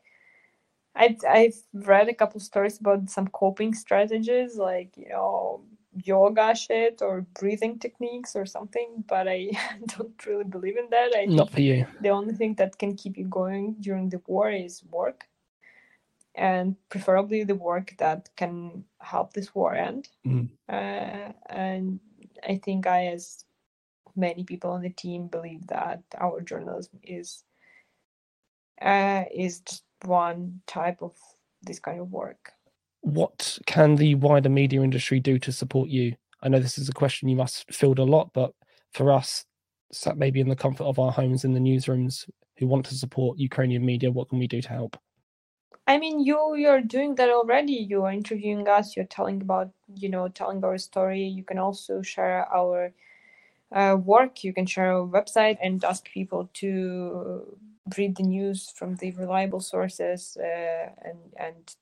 I've 0.96 1.17
I've 1.27 1.58
read 1.74 2.08
a 2.08 2.13
couple 2.13 2.39
stories 2.39 2.79
about 2.79 3.10
some 3.10 3.27
coping 3.27 3.74
strategies, 3.74 4.58
like 4.58 4.96
you 4.96 5.10
know, 5.10 5.63
yoga 6.04 6.56
shit 6.56 7.02
or 7.02 7.22
breathing 7.40 7.80
techniques 7.80 8.36
or 8.36 8.46
something. 8.46 9.04
But 9.08 9.28
I 9.28 9.52
don't 9.98 10.25
really 10.25 10.44
believe 10.44 10.78
in 10.78 10.90
that. 10.90 11.12
I 11.16 11.25
not 11.25 11.52
for 11.52 11.62
you. 11.62 11.86
The 12.02 12.10
only 12.10 12.34
thing 12.34 12.56
that 12.56 12.78
can 12.78 12.96
keep 12.96 13.18
you 13.18 13.25
going 13.25 13.75
during 13.80 14.10
the 14.10 14.22
war 14.28 14.52
is 14.52 14.84
work, 14.92 15.25
and 16.36 16.75
preferably 16.90 17.44
the 17.44 17.56
work 17.56 17.96
that 17.98 18.30
can 18.36 18.84
help 19.00 19.34
this 19.34 19.54
war 19.56 19.74
end. 19.74 20.10
Mm. 20.25 20.50
Uh, 20.68 21.32
and 21.50 22.00
I 22.48 22.58
think 22.58 22.88
I, 22.88 23.08
as 23.08 23.46
many 24.16 24.44
people 24.44 24.72
on 24.72 24.82
the 24.82 24.90
team, 24.90 25.28
believe 25.28 25.68
that 25.68 26.04
our 26.18 26.42
journalism 26.42 27.00
is 27.04 27.44
uh, 28.82 29.24
is 29.34 29.62
just 29.62 29.84
one 30.04 30.62
type 30.68 31.02
of 31.02 31.14
this 31.62 31.80
kind 31.80 32.00
of 32.00 32.12
work. 32.12 32.55
What 33.06 33.60
can 33.68 33.96
the 33.96 34.16
wider 34.16 34.50
media 34.50 34.82
industry 34.82 35.20
do 35.20 35.38
to 35.38 35.52
support 35.52 35.90
you? 35.90 36.16
I 36.42 36.50
know 36.50 36.58
this 36.58 36.80
is 36.80 36.90
a 36.90 36.94
question 36.94 37.30
you 37.30 37.36
must 37.36 37.72
field 37.72 38.00
a 38.00 38.04
lot, 38.04 38.32
but 38.34 38.52
for 38.94 39.12
us, 39.12 39.46
sat 39.92 40.18
maybe 40.18 40.42
in 40.42 40.50
the 40.50 40.56
comfort 40.56 40.86
of 40.86 40.98
our 40.98 41.12
homes 41.12 41.46
in 41.46 41.54
the 41.54 41.60
newsrooms 41.60 42.28
who 42.58 42.66
want 42.66 42.84
to 42.88 42.96
support 42.96 43.38
Ukrainian 43.38 43.86
media, 43.86 44.10
what 44.10 44.30
can 44.30 44.40
we 44.40 44.48
do 44.48 44.60
to 44.60 44.70
help? 44.70 44.98
I 45.86 46.00
mean, 46.00 46.20
you 46.20 46.56
you're 46.56 46.82
doing 46.82 47.14
that 47.16 47.30
already. 47.30 47.74
You 47.74 48.06
are 48.06 48.12
interviewing 48.12 48.68
us. 48.68 48.96
You're 48.96 49.06
telling 49.06 49.40
about 49.40 49.70
you 49.94 50.10
know 50.10 50.28
telling 50.28 50.64
our 50.64 50.80
story. 50.80 51.24
You 51.24 51.44
can 51.44 51.60
also 51.60 52.02
share 52.02 52.52
our 52.52 52.92
uh, 53.72 53.98
work. 54.04 54.44
You 54.44 54.52
can 54.52 54.66
share 54.66 54.94
our 54.94 55.08
website 55.08 55.60
and 55.62 55.84
ask 55.86 56.06
people 56.06 56.50
to 56.56 57.56
read 57.96 58.16
the 58.16 58.24
news 58.24 58.72
from 58.76 58.96
the 58.96 59.12
reliable 59.12 59.60
sources 59.60 60.36
uh, 60.42 60.90
and 61.04 61.20
and 61.38 61.76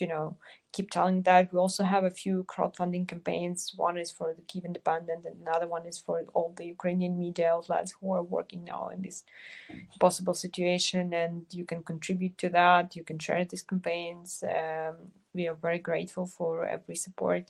you 0.00 0.06
know 0.06 0.36
keep 0.76 0.90
telling 0.90 1.22
that. 1.22 1.52
We 1.52 1.58
also 1.58 1.84
have 1.84 2.04
a 2.04 2.10
few 2.10 2.44
crowdfunding 2.44 3.08
campaigns. 3.08 3.72
One 3.76 3.96
is 3.96 4.10
for 4.10 4.34
the 4.34 4.42
kiev 4.42 4.64
independent 4.66 5.24
and 5.24 5.40
another 5.40 5.66
one 5.66 5.86
is 5.86 5.98
for 5.98 6.22
all 6.34 6.52
the 6.54 6.66
ukrainian 6.66 7.18
media 7.18 7.48
outlets 7.54 7.94
who 7.98 8.12
are 8.12 8.22
working 8.22 8.64
now 8.64 8.90
in 8.94 9.00
this 9.00 9.24
possible 9.98 10.34
situation 10.34 11.14
and 11.14 11.46
you 11.50 11.64
can 11.64 11.82
contribute 11.82 12.36
to 12.38 12.48
that. 12.50 12.94
You 12.94 13.04
can 13.04 13.18
share 13.18 13.44
these 13.44 13.62
campaigns. 13.62 14.44
Um, 14.44 14.96
we 15.32 15.48
are 15.48 15.54
very 15.54 15.78
grateful 15.78 16.26
for 16.26 16.66
every 16.66 16.96
support 16.96 17.44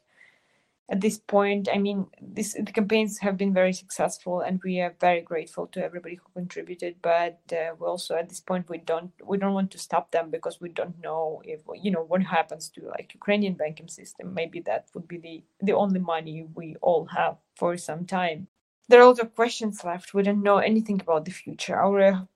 at 0.88 1.00
this 1.00 1.19
point 1.19 1.69
i 1.73 1.78
mean 1.78 2.07
this 2.21 2.55
the 2.55 2.73
campaigns 2.73 3.19
have 3.19 3.37
been 3.37 3.52
very 3.52 3.73
successful 3.73 4.40
and 4.40 4.61
we 4.62 4.81
are 4.81 4.95
very 5.00 5.21
grateful 5.21 5.66
to 5.66 5.83
everybody 5.83 6.14
who 6.14 6.40
contributed 6.40 6.95
but 7.02 7.40
uh, 7.52 7.75
we 7.78 7.87
also 7.87 8.14
at 8.14 8.28
this 8.28 8.40
point 8.40 8.69
we 8.69 8.78
don't 8.78 9.11
we 9.25 9.37
don't 9.37 9.55
want 9.55 9.71
to 9.71 9.78
stop 9.78 10.11
them 10.12 10.31
because 10.31 10.61
we 10.61 10.69
don't 10.69 11.00
know 11.02 11.43
if 11.45 11.61
you 11.75 11.90
know 11.90 12.05
what 12.05 12.23
happens 12.23 12.69
to 12.69 12.81
like 12.88 13.14
ukrainian 13.14 13.55
banking 13.55 13.88
system. 13.88 14.35
Maybe 14.35 14.61
that 14.61 14.88
would 14.95 15.09
be 15.09 15.19
the 15.19 15.37
the 15.61 15.73
only 15.83 16.00
money 16.00 16.47
we 16.55 16.76
all 16.81 17.07
have 17.07 17.37
for 17.57 17.76
some 17.76 18.05
time. 18.07 18.49
There 18.88 19.00
are 19.00 19.05
a 19.05 19.09
lot 19.09 19.19
of 19.19 19.35
questions 19.35 19.85
left. 19.85 20.14
We 20.14 20.23
don't 20.23 20.43
know 20.43 20.59
anything 20.59 21.00
about 21.00 21.25
the 21.25 21.33
future. 21.33 21.76
Our 21.76 22.28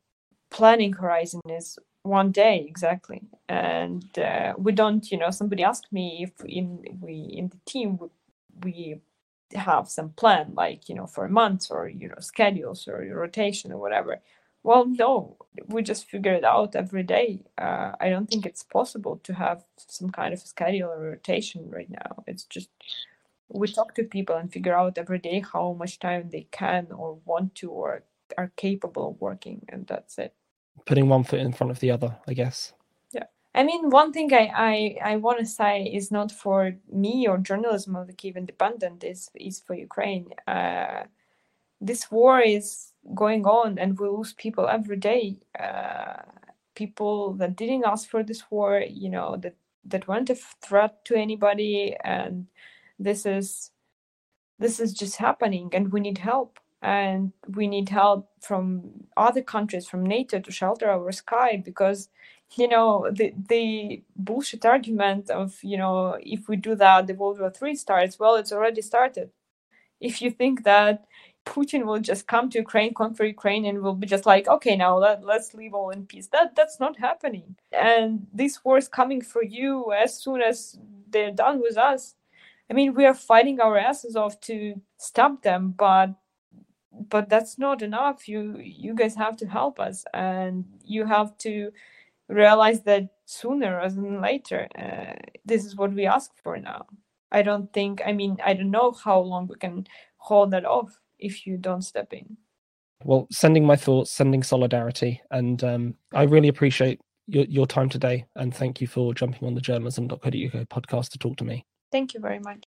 planning 0.50 0.94
horizon 0.94 1.42
is 1.48 1.78
one 2.02 2.32
day 2.32 2.66
exactly. 2.68 3.20
And 3.48 4.18
uh, 4.18 4.54
we 4.58 4.72
don't 4.72 5.10
you 5.10 5.18
know 5.18 5.30
somebody 5.30 5.62
asked 5.62 5.92
me 5.92 6.04
if 6.26 6.32
in 6.44 6.66
we 7.00 7.14
in 7.38 7.48
the 7.48 7.60
team 7.72 7.98
would 7.98 8.10
we 8.62 9.00
have 9.54 9.88
some 9.88 10.10
plan 10.10 10.52
like 10.54 10.88
you 10.88 10.94
know 10.94 11.06
for 11.06 11.28
months 11.28 11.70
or 11.70 11.88
you 11.88 12.08
know 12.08 12.20
schedules 12.20 12.86
or 12.86 13.04
rotation 13.14 13.72
or 13.72 13.78
whatever. 13.78 14.20
Well 14.62 14.86
no 14.86 15.36
we 15.66 15.82
just 15.82 16.08
figure 16.08 16.34
it 16.34 16.44
out 16.44 16.76
every 16.76 17.02
day. 17.02 17.44
Uh, 17.58 17.92
i 18.00 18.08
don't 18.10 18.28
think 18.28 18.46
it's 18.46 18.62
possible 18.62 19.16
to 19.24 19.34
have 19.34 19.64
some 19.76 20.10
kind 20.10 20.32
of 20.32 20.40
schedule 20.40 20.90
or 20.90 21.00
rotation 21.00 21.68
right 21.70 21.90
now. 21.90 22.24
It's 22.26 22.44
just 22.44 22.70
we 23.48 23.66
talk 23.66 23.94
to 23.96 24.04
people 24.04 24.36
and 24.36 24.52
figure 24.52 24.76
out 24.76 24.98
every 24.98 25.18
day 25.18 25.42
how 25.52 25.72
much 25.72 25.98
time 25.98 26.30
they 26.30 26.46
can 26.52 26.88
or 26.92 27.18
want 27.24 27.54
to 27.56 27.70
or 27.70 28.04
are 28.38 28.52
capable 28.56 29.10
of 29.10 29.20
working 29.20 29.64
and 29.68 29.86
that's 29.86 30.18
it. 30.18 30.34
Putting 30.86 31.08
one 31.08 31.24
foot 31.24 31.40
in 31.40 31.52
front 31.52 31.70
of 31.70 31.80
the 31.80 31.90
other 31.90 32.16
i 32.28 32.32
guess 32.32 32.72
I 33.54 33.64
mean, 33.64 33.90
one 33.90 34.12
thing 34.12 34.32
I, 34.32 34.50
I, 34.54 35.12
I 35.12 35.16
want 35.16 35.40
to 35.40 35.46
say 35.46 35.82
is 35.84 36.10
not 36.10 36.30
for 36.30 36.76
me 36.92 37.26
or 37.26 37.38
journalism 37.38 37.96
of 37.96 38.06
the 38.06 38.12
Kiev 38.12 38.36
Independent, 38.36 39.02
is, 39.02 39.30
is 39.34 39.60
for 39.60 39.74
Ukraine. 39.74 40.30
Uh, 40.46 41.04
this 41.80 42.10
war 42.10 42.40
is 42.40 42.92
going 43.14 43.46
on 43.46 43.78
and 43.78 43.98
we 43.98 44.08
lose 44.08 44.34
people 44.34 44.68
every 44.68 44.96
day. 44.96 45.38
Uh, 45.58 46.22
people 46.76 47.32
that 47.34 47.56
didn't 47.56 47.84
ask 47.84 48.08
for 48.08 48.22
this 48.22 48.44
war, 48.50 48.84
you 48.88 49.10
know, 49.10 49.36
that, 49.36 49.56
that 49.84 50.06
weren't 50.06 50.30
a 50.30 50.36
threat 50.62 51.04
to 51.06 51.16
anybody. 51.16 51.96
And 52.04 52.46
this 52.98 53.26
is, 53.26 53.72
this 54.60 54.78
is 54.78 54.92
just 54.92 55.16
happening 55.16 55.70
and 55.72 55.92
we 55.92 56.00
need 56.00 56.18
help. 56.18 56.60
And 56.82 57.32
we 57.46 57.66
need 57.66 57.90
help 57.90 58.28
from 58.40 59.04
other 59.16 59.42
countries, 59.42 59.86
from 59.88 60.04
NATO 60.06 60.40
to 60.40 60.50
shelter 60.52 60.90
our 60.90 61.12
sky 61.12 61.62
because 61.64 62.08
you 62.56 62.68
know 62.68 63.08
the 63.12 63.32
the 63.48 64.02
bullshit 64.16 64.64
argument 64.64 65.30
of 65.30 65.58
you 65.62 65.76
know 65.76 66.18
if 66.20 66.48
we 66.48 66.56
do 66.56 66.74
that 66.74 67.06
the 67.06 67.14
world 67.14 67.38
war 67.38 67.50
three 67.50 67.74
starts 67.74 68.18
well 68.18 68.36
it's 68.36 68.52
already 68.52 68.82
started. 68.82 69.30
If 70.00 70.22
you 70.22 70.30
think 70.30 70.64
that 70.64 71.06
putin 71.46 71.86
will 71.86 72.00
just 72.00 72.26
come 72.26 72.50
to 72.50 72.58
ukraine 72.58 72.94
conquer 72.94 73.24
ukraine 73.24 73.64
and 73.66 73.82
will 73.82 73.94
be 73.94 74.06
just 74.06 74.26
like 74.26 74.48
okay 74.48 74.76
now 74.76 74.98
let, 74.98 75.24
let's 75.24 75.54
leave 75.54 75.74
all 75.74 75.90
in 75.90 76.06
peace 76.06 76.28
that 76.28 76.56
that's 76.56 76.80
not 76.80 76.98
happening. 76.98 77.56
And 77.72 78.26
this 78.34 78.64
war 78.64 78.78
is 78.78 78.88
coming 78.88 79.22
for 79.22 79.42
you 79.44 79.92
as 79.92 80.18
soon 80.22 80.42
as 80.42 80.78
they're 81.10 81.32
done 81.32 81.60
with 81.60 81.76
us. 81.78 82.14
I 82.70 82.74
mean 82.74 82.94
we 82.94 83.06
are 83.06 83.14
fighting 83.14 83.60
our 83.60 83.78
asses 83.78 84.16
off 84.16 84.40
to 84.42 84.80
stop 84.98 85.42
them 85.42 85.74
but 85.76 86.14
but 87.08 87.28
that's 87.28 87.58
not 87.58 87.82
enough 87.82 88.28
you 88.28 88.58
you 88.58 88.94
guys 88.94 89.14
have 89.14 89.36
to 89.36 89.46
help 89.46 89.80
us 89.80 90.04
and 90.12 90.64
you 90.84 91.06
have 91.06 91.36
to 91.38 91.70
realize 92.30 92.82
that 92.82 93.08
sooner 93.26 93.76
rather 93.76 93.94
than 93.94 94.20
later. 94.20 94.68
Uh, 94.78 95.14
this 95.44 95.64
is 95.64 95.76
what 95.76 95.92
we 95.92 96.06
ask 96.06 96.30
for 96.42 96.56
now. 96.58 96.86
I 97.32 97.42
don't 97.42 97.72
think, 97.72 98.00
I 98.04 98.12
mean, 98.12 98.38
I 98.44 98.54
don't 98.54 98.70
know 98.70 98.92
how 98.92 99.20
long 99.20 99.46
we 99.46 99.56
can 99.56 99.86
hold 100.16 100.50
that 100.52 100.64
off 100.64 100.98
if 101.18 101.46
you 101.46 101.56
don't 101.56 101.82
step 101.82 102.12
in. 102.12 102.36
Well, 103.04 103.26
sending 103.30 103.64
my 103.64 103.76
thoughts, 103.76 104.10
sending 104.10 104.42
solidarity. 104.42 105.20
And 105.30 105.62
um, 105.64 105.94
I 106.12 106.22
really 106.22 106.48
appreciate 106.48 107.00
your, 107.26 107.44
your 107.44 107.66
time 107.66 107.88
today. 107.88 108.26
And 108.36 108.54
thank 108.54 108.80
you 108.80 108.86
for 108.86 109.14
jumping 109.14 109.46
on 109.46 109.54
the 109.54 109.60
journalism.co.uk 109.60 110.68
podcast 110.68 111.10
to 111.10 111.18
talk 111.18 111.36
to 111.38 111.44
me. 111.44 111.64
Thank 111.92 112.14
you 112.14 112.20
very 112.20 112.40
much. 112.40 112.64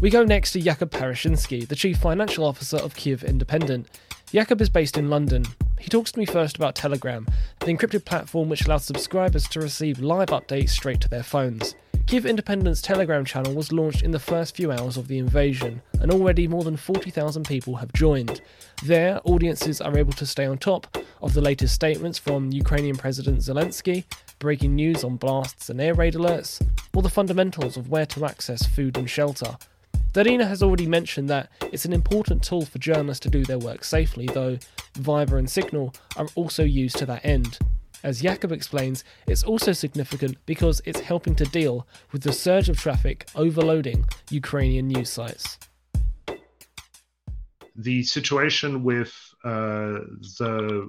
We 0.00 0.08
go 0.08 0.24
next 0.24 0.52
to 0.52 0.62
Jakub 0.62 0.88
Parusinski, 0.88 1.68
the 1.68 1.76
Chief 1.76 1.98
Financial 1.98 2.46
Officer 2.46 2.78
of 2.78 2.96
Kiev 2.96 3.22
Independent. 3.22 3.86
Jakub 4.32 4.62
is 4.62 4.70
based 4.70 4.96
in 4.96 5.10
London. 5.10 5.44
He 5.78 5.90
talks 5.90 6.10
to 6.12 6.18
me 6.18 6.24
first 6.24 6.56
about 6.56 6.74
Telegram, 6.74 7.26
the 7.58 7.66
encrypted 7.66 8.06
platform 8.06 8.48
which 8.48 8.64
allows 8.64 8.86
subscribers 8.86 9.46
to 9.48 9.60
receive 9.60 9.98
live 9.98 10.28
updates 10.28 10.70
straight 10.70 11.02
to 11.02 11.08
their 11.10 11.22
phones. 11.22 11.74
Kiev 12.06 12.24
Independent's 12.24 12.80
Telegram 12.80 13.26
channel 13.26 13.54
was 13.54 13.72
launched 13.72 14.02
in 14.02 14.10
the 14.10 14.18
first 14.18 14.56
few 14.56 14.72
hours 14.72 14.96
of 14.96 15.06
the 15.06 15.18
invasion, 15.18 15.82
and 16.00 16.10
already 16.10 16.48
more 16.48 16.64
than 16.64 16.78
40,000 16.78 17.44
people 17.44 17.76
have 17.76 17.92
joined. 17.92 18.40
There, 18.82 19.20
audiences 19.24 19.82
are 19.82 19.98
able 19.98 20.14
to 20.14 20.24
stay 20.24 20.46
on 20.46 20.56
top 20.56 20.96
of 21.20 21.34
the 21.34 21.42
latest 21.42 21.74
statements 21.74 22.18
from 22.18 22.50
Ukrainian 22.52 22.96
President 22.96 23.40
Zelensky, 23.40 24.04
breaking 24.38 24.74
news 24.74 25.04
on 25.04 25.16
blasts 25.16 25.68
and 25.68 25.78
air 25.78 25.92
raid 25.92 26.14
alerts, 26.14 26.66
or 26.94 27.02
the 27.02 27.10
fundamentals 27.10 27.76
of 27.76 27.90
where 27.90 28.06
to 28.06 28.24
access 28.24 28.64
food 28.64 28.96
and 28.96 29.10
shelter. 29.10 29.58
Darina 30.12 30.46
has 30.46 30.62
already 30.62 30.86
mentioned 30.86 31.30
that 31.30 31.50
it's 31.72 31.84
an 31.84 31.92
important 31.92 32.42
tool 32.42 32.64
for 32.64 32.78
journalists 32.78 33.22
to 33.22 33.30
do 33.30 33.44
their 33.44 33.58
work 33.58 33.84
safely, 33.84 34.26
though 34.26 34.58
Viber 34.94 35.38
and 35.38 35.48
Signal 35.48 35.94
are 36.16 36.26
also 36.34 36.64
used 36.64 36.96
to 36.96 37.06
that 37.06 37.24
end. 37.24 37.58
As 38.02 38.22
Jakub 38.22 38.50
explains, 38.50 39.04
it's 39.28 39.44
also 39.44 39.72
significant 39.72 40.36
because 40.46 40.80
it's 40.84 41.00
helping 41.00 41.36
to 41.36 41.44
deal 41.44 41.86
with 42.12 42.22
the 42.22 42.32
surge 42.32 42.68
of 42.68 42.78
traffic 42.78 43.28
overloading 43.36 44.06
Ukrainian 44.30 44.88
news 44.88 45.10
sites. 45.10 45.58
The 47.76 48.02
situation 48.02 48.82
with 48.82 49.14
uh, 49.44 50.00
the 50.38 50.88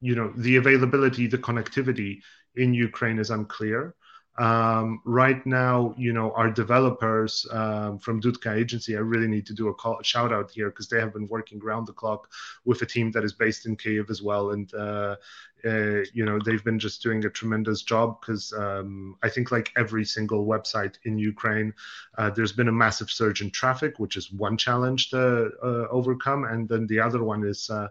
you 0.00 0.14
know 0.14 0.32
the 0.36 0.56
availability, 0.56 1.26
the 1.26 1.38
connectivity 1.38 2.20
in 2.56 2.72
Ukraine 2.74 3.18
is 3.18 3.30
unclear. 3.30 3.94
Um, 4.38 5.02
right 5.04 5.44
now, 5.44 5.94
you 5.98 6.12
know, 6.12 6.32
our 6.32 6.50
developers 6.50 7.46
um, 7.50 7.98
from 7.98 8.20
Dudka 8.20 8.56
Agency, 8.56 8.96
I 8.96 9.00
really 9.00 9.28
need 9.28 9.46
to 9.46 9.54
do 9.54 9.68
a 9.68 9.74
call, 9.74 10.00
shout 10.02 10.32
out 10.32 10.50
here 10.50 10.70
because 10.70 10.88
they 10.88 10.98
have 10.98 11.12
been 11.12 11.28
working 11.28 11.60
round 11.60 11.86
the 11.86 11.92
clock 11.92 12.30
with 12.64 12.80
a 12.80 12.86
team 12.86 13.10
that 13.12 13.24
is 13.24 13.34
based 13.34 13.66
in 13.66 13.76
Kiev 13.76 14.08
as 14.08 14.22
well. 14.22 14.52
And 14.52 14.72
uh, 14.74 15.16
uh, 15.64 16.04
you 16.12 16.24
know 16.24 16.38
they've 16.44 16.64
been 16.64 16.78
just 16.78 17.02
doing 17.02 17.24
a 17.24 17.30
tremendous 17.30 17.82
job 17.82 18.20
because 18.20 18.52
um, 18.52 19.16
I 19.22 19.28
think 19.28 19.50
like 19.52 19.72
every 19.76 20.04
single 20.04 20.46
website 20.46 20.96
in 21.04 21.18
Ukraine, 21.18 21.72
uh, 22.18 22.30
there's 22.30 22.52
been 22.52 22.68
a 22.68 22.72
massive 22.72 23.10
surge 23.10 23.42
in 23.42 23.50
traffic, 23.50 23.98
which 23.98 24.16
is 24.16 24.32
one 24.32 24.56
challenge 24.56 25.10
to 25.10 25.50
uh, 25.62 25.86
overcome, 25.90 26.44
and 26.44 26.68
then 26.68 26.86
the 26.86 27.00
other 27.00 27.22
one 27.22 27.44
is 27.44 27.70
uh, 27.70 27.88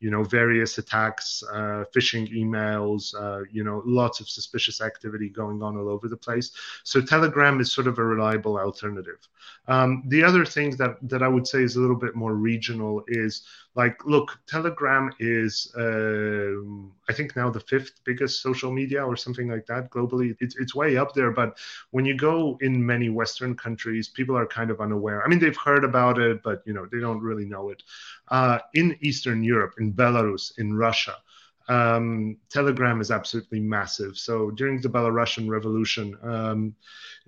you 0.00 0.10
know 0.10 0.22
various 0.22 0.78
attacks, 0.78 1.42
uh, 1.52 1.84
phishing 1.94 2.30
emails, 2.32 3.14
you 3.52 3.64
know 3.64 3.82
lots 3.86 4.20
of 4.20 4.28
suspicious 4.28 4.80
activity 4.80 5.28
going 5.28 5.62
on 5.62 5.76
all 5.76 5.88
over 5.88 6.08
the 6.08 6.16
place. 6.16 6.52
So 6.82 7.00
Telegram 7.00 7.60
is 7.60 7.72
sort 7.72 7.86
of 7.86 7.98
a 7.98 8.04
reliable 8.04 8.58
alternative. 8.58 9.28
Um, 9.66 10.04
the 10.08 10.22
other 10.22 10.44
thing 10.44 10.76
that 10.76 10.96
that 11.02 11.22
I 11.22 11.28
would 11.28 11.46
say 11.46 11.62
is 11.62 11.76
a 11.76 11.80
little 11.80 11.96
bit 11.96 12.14
more 12.14 12.34
regional 12.34 13.02
is 13.08 13.42
like 13.74 14.04
look 14.04 14.38
telegram 14.46 15.10
is 15.18 15.72
uh, 15.76 16.62
i 17.08 17.12
think 17.12 17.34
now 17.36 17.50
the 17.50 17.60
fifth 17.60 18.00
biggest 18.04 18.42
social 18.42 18.72
media 18.72 19.04
or 19.04 19.16
something 19.16 19.48
like 19.48 19.66
that 19.66 19.90
globally 19.90 20.36
it's, 20.40 20.56
it's 20.56 20.74
way 20.74 20.96
up 20.96 21.14
there 21.14 21.30
but 21.30 21.58
when 21.90 22.04
you 22.04 22.16
go 22.16 22.58
in 22.60 22.84
many 22.84 23.08
western 23.08 23.54
countries 23.54 24.08
people 24.08 24.36
are 24.36 24.46
kind 24.46 24.70
of 24.70 24.80
unaware 24.80 25.24
i 25.24 25.28
mean 25.28 25.38
they've 25.38 25.56
heard 25.56 25.84
about 25.84 26.18
it 26.18 26.42
but 26.42 26.62
you 26.66 26.72
know 26.72 26.86
they 26.90 27.00
don't 27.00 27.20
really 27.20 27.44
know 27.44 27.70
it 27.70 27.82
uh, 28.28 28.58
in 28.74 28.96
eastern 29.00 29.42
europe 29.42 29.74
in 29.78 29.92
belarus 29.92 30.58
in 30.58 30.74
russia 30.74 31.16
um, 31.68 32.36
Telegram 32.50 33.00
is 33.00 33.10
absolutely 33.10 33.60
massive. 33.60 34.18
So 34.18 34.50
during 34.50 34.80
the 34.80 34.88
Belarusian 34.88 35.48
Revolution, 35.48 36.16
um, 36.22 36.74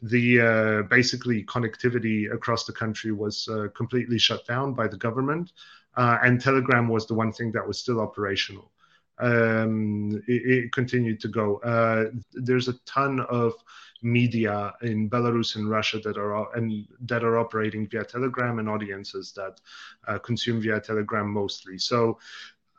the 0.02 0.40
uh, 0.40 0.83
basically 0.88 1.45
connectivity 1.45 2.33
across 2.33 2.64
the 2.64 2.73
country 2.73 3.12
was 3.12 3.49
uh, 3.49 3.68
completely 3.75 4.18
shut 4.18 4.47
down 4.47 4.75
by 4.75 4.88
the 4.88 4.97
government, 4.97 5.52
uh, 5.97 6.18
and 6.23 6.40
Telegram 6.40 6.88
was 6.88 7.06
the 7.06 7.14
one 7.14 7.33
thing 7.33 7.52
that 7.52 7.66
was 7.66 7.78
still 7.78 8.00
operational. 8.00 8.71
Um, 9.18 10.23
it, 10.26 10.64
it, 10.64 10.73
continued 10.73 11.20
to 11.20 11.28
go. 11.28 11.56
Uh, 11.58 12.11
there's 12.32 12.68
a 12.68 12.75
ton 12.85 13.20
of 13.20 13.54
media 14.02 14.75
in 14.82 15.08
Belarus 15.08 15.56
and 15.56 15.70
Russia 15.70 15.99
that 16.00 16.18
are 16.18 16.54
and 16.54 16.87
that 17.00 17.25
are 17.25 17.38
operating 17.38 17.88
via 17.88 18.04
Telegram 18.04 18.58
and 18.58 18.68
audiences 18.68 19.32
that 19.32 19.61
uh, 20.06 20.18
consume 20.18 20.61
via 20.61 20.80
Telegram 20.80 21.28
mostly. 21.30 21.78
So 21.78 22.18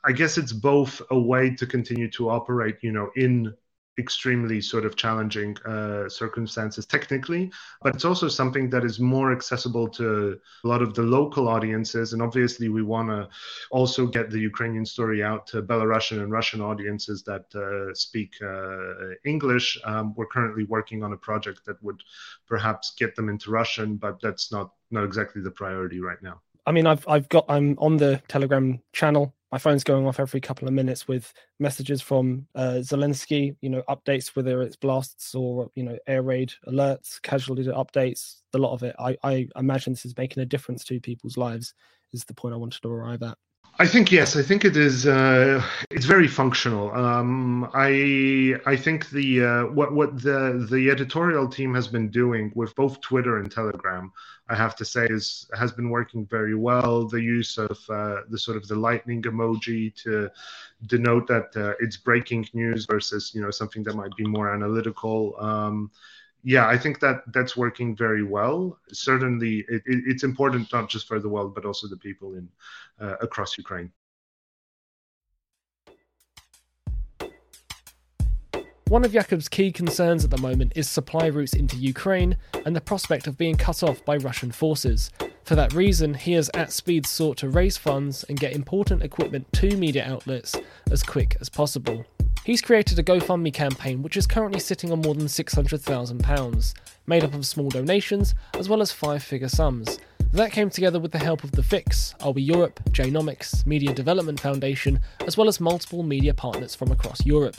I 0.03 0.12
guess 0.12 0.38
it's 0.38 0.53
both 0.53 1.01
a 1.12 1.20
way 1.20 1.56
to 1.56 1.65
continue 1.65 2.10
to 2.12 2.29
operate, 2.29 2.77
you 2.82 2.91
know, 2.91 3.10
in 3.15 3.53
extremely 3.98 4.62
sort 4.62 4.86
of 4.86 4.96
challenging 4.96 5.58
uh, 5.66 6.08
circumstances 6.08 6.86
technically, 6.86 7.51
but 7.82 7.96
it's 7.96 8.06
also 8.06 8.27
something 8.27 8.70
that 8.70 8.84
is 8.84 9.00
more 9.00 9.32
accessible 9.32 9.88
to 9.88 10.39
a 10.63 10.68
lot 10.68 10.82
of 10.82 10.94
the 10.94 11.01
local 11.01 11.48
audiences. 11.48 12.13
And 12.13 12.22
obviously, 12.22 12.70
we 12.70 12.84
want 12.84 13.10
to 13.10 13.27
also 13.72 14.06
get 14.06 14.30
the 14.30 14.39
Ukrainian 14.39 14.86
story 14.86 15.24
out 15.24 15.48
to 15.48 15.62
Belarusian 15.62 16.22
and 16.22 16.32
Russian 16.32 16.62
audiences 16.62 17.24
that 17.24 17.46
uh, 17.56 17.94
speak 17.94 18.34
uh, 18.42 19.16
English. 19.25 19.80
Um, 19.84 20.13
we're 20.16 20.27
currently 20.27 20.66
working 20.66 21.04
on 21.04 21.13
a 21.13 21.18
project 21.18 21.66
that 21.66 21.82
would 21.84 22.01
perhaps 22.48 22.94
get 22.98 23.16
them 23.16 23.30
into 23.30 23.51
Russian, 23.51 23.96
but 23.96 24.22
that's 24.22 24.51
not 24.51 24.72
not 24.89 25.04
exactly 25.04 25.42
the 25.42 25.51
priority 25.51 26.00
right 26.00 26.22
now. 26.22 26.42
I 26.67 26.71
mean, 26.71 26.86
I've 26.86 27.07
I've 27.07 27.27
got 27.29 27.45
I'm 27.50 27.75
on 27.79 27.97
the 27.97 28.21
Telegram 28.27 28.79
channel 28.93 29.33
my 29.51 29.57
phone's 29.57 29.83
going 29.83 30.05
off 30.05 30.19
every 30.19 30.41
couple 30.41 30.67
of 30.67 30.74
minutes 30.74 31.07
with 31.07 31.33
messages 31.59 32.01
from 32.01 32.45
uh, 32.55 32.79
Zelensky, 32.81 33.55
you 33.62 33.69
know, 33.69 33.81
updates, 33.88 34.36
whether 34.36 34.62
it's 34.62 34.75
blasts 34.75 35.33
or, 35.33 35.69
you 35.75 35.83
know, 35.83 35.97
air 36.05 36.21
raid 36.21 36.51
alerts, 36.67 37.21
casualty 37.21 37.63
updates, 37.63 38.41
a 38.53 38.57
lot 38.57 38.74
of 38.74 38.83
it. 38.83 38.95
I, 39.00 39.15
I 39.24 39.47
imagine 39.55 39.93
this 39.93 40.05
is 40.05 40.17
making 40.17 40.43
a 40.43 40.45
difference 40.45 40.83
to 40.86 41.00
people's 41.00 41.38
lives, 41.38 41.74
is 42.12 42.25
the 42.25 42.33
point 42.33 42.53
I 42.53 42.57
wanted 42.57 42.81
to 42.81 42.89
arrive 42.89 43.24
at. 43.24 43.38
I 43.79 43.86
think 43.86 44.12
yes. 44.12 44.36
I 44.36 44.41
think 44.41 44.65
it 44.65 44.75
is. 44.75 45.05
Uh, 45.05 45.62
it's 45.91 46.05
very 46.05 46.27
functional. 46.27 46.91
Um, 46.96 47.69
I 47.75 48.55
I 48.65 48.75
think 48.75 49.12
the 49.12 49.43
uh, 49.46 49.63
what 49.67 49.93
what 49.93 50.19
the 50.19 50.67
the 50.69 50.89
editorial 50.89 51.48
team 51.48 51.75
has 51.75 51.88
been 51.88 52.10
doing 52.10 52.51
with 52.55 52.74
both 52.75 53.00
Twitter 53.01 53.38
and 53.38 53.51
Telegram, 53.51 54.12
I 54.50 54.55
have 54.55 54.75
to 54.77 54.86
say, 54.86 55.05
is 55.05 55.48
has 55.55 55.72
been 55.72 55.91
working 55.91 56.25
very 56.25 56.55
well. 56.55 57.07
The 57.07 57.22
use 57.22 57.60
of 57.60 57.77
uh, 57.88 58.22
the 58.29 58.39
sort 58.39 58.57
of 58.57 58.67
the 58.67 58.75
lightning 58.75 59.22
emoji 59.22 59.93
to 60.03 60.31
denote 60.88 61.27
that 61.27 61.55
uh, 61.55 61.74
it's 61.79 61.98
breaking 61.98 62.48
news 62.53 62.88
versus 62.89 63.31
you 63.36 63.43
know 63.43 63.51
something 63.51 63.84
that 63.84 63.96
might 63.96 64.15
be 64.15 64.25
more 64.25 64.51
analytical. 64.51 65.36
Um, 65.39 65.91
yeah, 66.44 66.67
I 66.67 66.77
think 66.77 67.00
that 67.00 67.24
that's 67.34 67.58
working 67.58 67.96
very 67.96 68.24
well. 68.24 68.77
Certainly, 68.91 69.65
it, 69.67 69.82
it, 69.86 70.03
it's 70.06 70.24
important 70.24 70.72
not 70.72 70.89
just 70.89 71.08
for 71.08 71.20
the 71.20 71.29
world, 71.29 71.53
but 71.53 71.65
also 71.65 71.88
the 71.88 71.98
people 71.98 72.36
in 72.36 72.48
uh, 73.00 73.15
across 73.22 73.58
Ukraine. 73.58 73.91
One 78.88 79.03
of 79.03 79.12
Jakub's 79.12 79.50
key 79.50 79.74
concerns 79.74 80.24
at 80.24 80.32
the 80.32 80.38
moment 80.38 80.72
is 80.77 80.88
supply 80.88 81.27
routes 81.27 81.53
into 81.53 81.75
Ukraine 81.75 82.38
and 82.65 82.74
the 82.74 82.79
prospect 82.79 83.27
of 83.27 83.38
being 83.38 83.58
cut 83.58 83.84
off 83.84 84.06
by 84.06 84.15
Russian 84.15 84.50
forces. 84.50 85.12
For 85.44 85.56
that 85.56 85.74
reason, 85.74 86.13
he 86.13 86.32
has 86.34 86.50
at 86.53 86.72
speed 86.72 87.06
sought 87.06 87.36
to 87.39 87.50
raise 87.50 87.75
funds 87.75 88.24
and 88.29 88.39
get 88.39 88.53
important 88.53 89.03
equipment 89.03 89.51
to 89.53 89.75
media 89.75 90.06
outlets 90.06 90.56
as 90.89 91.03
quick 91.03 91.36
as 91.41 91.50
possible. 91.50 92.06
He's 92.48 92.62
created 92.62 92.98
a 92.98 93.04
GoFundMe 93.04 93.54
campaign 93.54 94.01
which 94.01 94.16
is 94.16 94.25
currently 94.25 94.62
sitting 94.62 94.89
on 94.94 95.01
more 95.01 95.13
than 95.13 95.25
£600,000, 95.25 96.74
made 97.06 97.25
up 97.25 97.34
of 97.34 97.46
small 97.46 97.68
donations 97.68 98.36
as 98.54 98.70
well 98.70 98.82
as 98.82 98.89
five 98.89 99.22
figure 99.22 99.50
sums. 99.50 100.00
That 100.32 100.54
came 100.54 100.70
together 100.70 100.98
with 100.98 101.12
the 101.12 101.18
help 101.18 101.44
of 101.44 101.51
The 101.51 101.62
Fix, 101.62 102.16
Are 102.22 102.32
We 102.32 102.44
Europe, 102.44 102.80
Jnomics, 102.92 103.68
Media 103.68 103.94
Development 103.94 104.39
Foundation, 104.39 105.01
as 105.25 105.36
well 105.36 105.50
as 105.50 105.60
multiple 105.60 106.04
media 106.04 106.34
partners 106.34 106.74
from 106.74 106.89
across 106.89 107.25
Europe. 107.25 107.58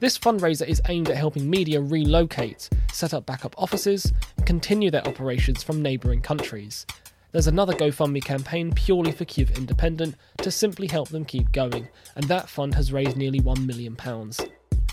This 0.00 0.18
fundraiser 0.18 0.66
is 0.66 0.80
aimed 0.88 1.10
at 1.10 1.16
helping 1.18 1.50
media 1.50 1.82
relocate, 1.82 2.70
set 2.90 3.12
up 3.12 3.26
backup 3.26 3.54
offices, 3.58 4.14
and 4.38 4.46
continue 4.46 4.90
their 4.90 5.06
operations 5.06 5.62
from 5.62 5.82
neighbouring 5.82 6.22
countries. 6.22 6.86
There's 7.32 7.46
another 7.46 7.72
GoFundMe 7.72 8.22
campaign 8.22 8.72
purely 8.74 9.10
for 9.10 9.24
Kyiv 9.24 9.56
Independent 9.56 10.16
to 10.42 10.50
simply 10.50 10.86
help 10.86 11.08
them 11.08 11.24
keep 11.24 11.50
going, 11.50 11.88
and 12.14 12.24
that 12.24 12.46
fund 12.46 12.74
has 12.74 12.92
raised 12.92 13.16
nearly 13.16 13.40
£1 13.40 13.64
million. 13.64 13.96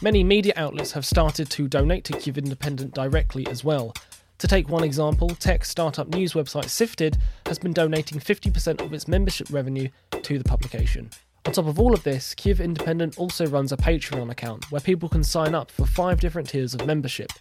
Many 0.01 0.23
media 0.23 0.53
outlets 0.55 0.93
have 0.93 1.05
started 1.05 1.49
to 1.49 1.67
donate 1.67 2.05
to 2.05 2.13
Kyiv 2.13 2.37
Independent 2.37 2.93
directly 2.93 3.45
as 3.47 3.65
well. 3.65 3.93
To 4.37 4.47
take 4.47 4.69
one 4.69 4.85
example, 4.85 5.27
tech 5.27 5.65
startup 5.65 6.07
news 6.07 6.31
website 6.31 6.69
Sifted 6.69 7.17
has 7.45 7.59
been 7.59 7.73
donating 7.73 8.21
50% 8.21 8.85
of 8.85 8.93
its 8.93 9.09
membership 9.09 9.47
revenue 9.51 9.89
to 10.11 10.37
the 10.37 10.45
publication. 10.45 11.09
On 11.45 11.51
top 11.51 11.67
of 11.67 11.77
all 11.77 11.93
of 11.93 12.03
this, 12.03 12.33
Kyiv 12.35 12.63
Independent 12.63 13.17
also 13.17 13.47
runs 13.47 13.73
a 13.73 13.77
Patreon 13.77 14.31
account 14.31 14.71
where 14.71 14.79
people 14.79 15.09
can 15.09 15.25
sign 15.25 15.53
up 15.53 15.69
for 15.69 15.85
five 15.85 16.21
different 16.21 16.47
tiers 16.47 16.73
of 16.73 16.85
membership, 16.85 17.33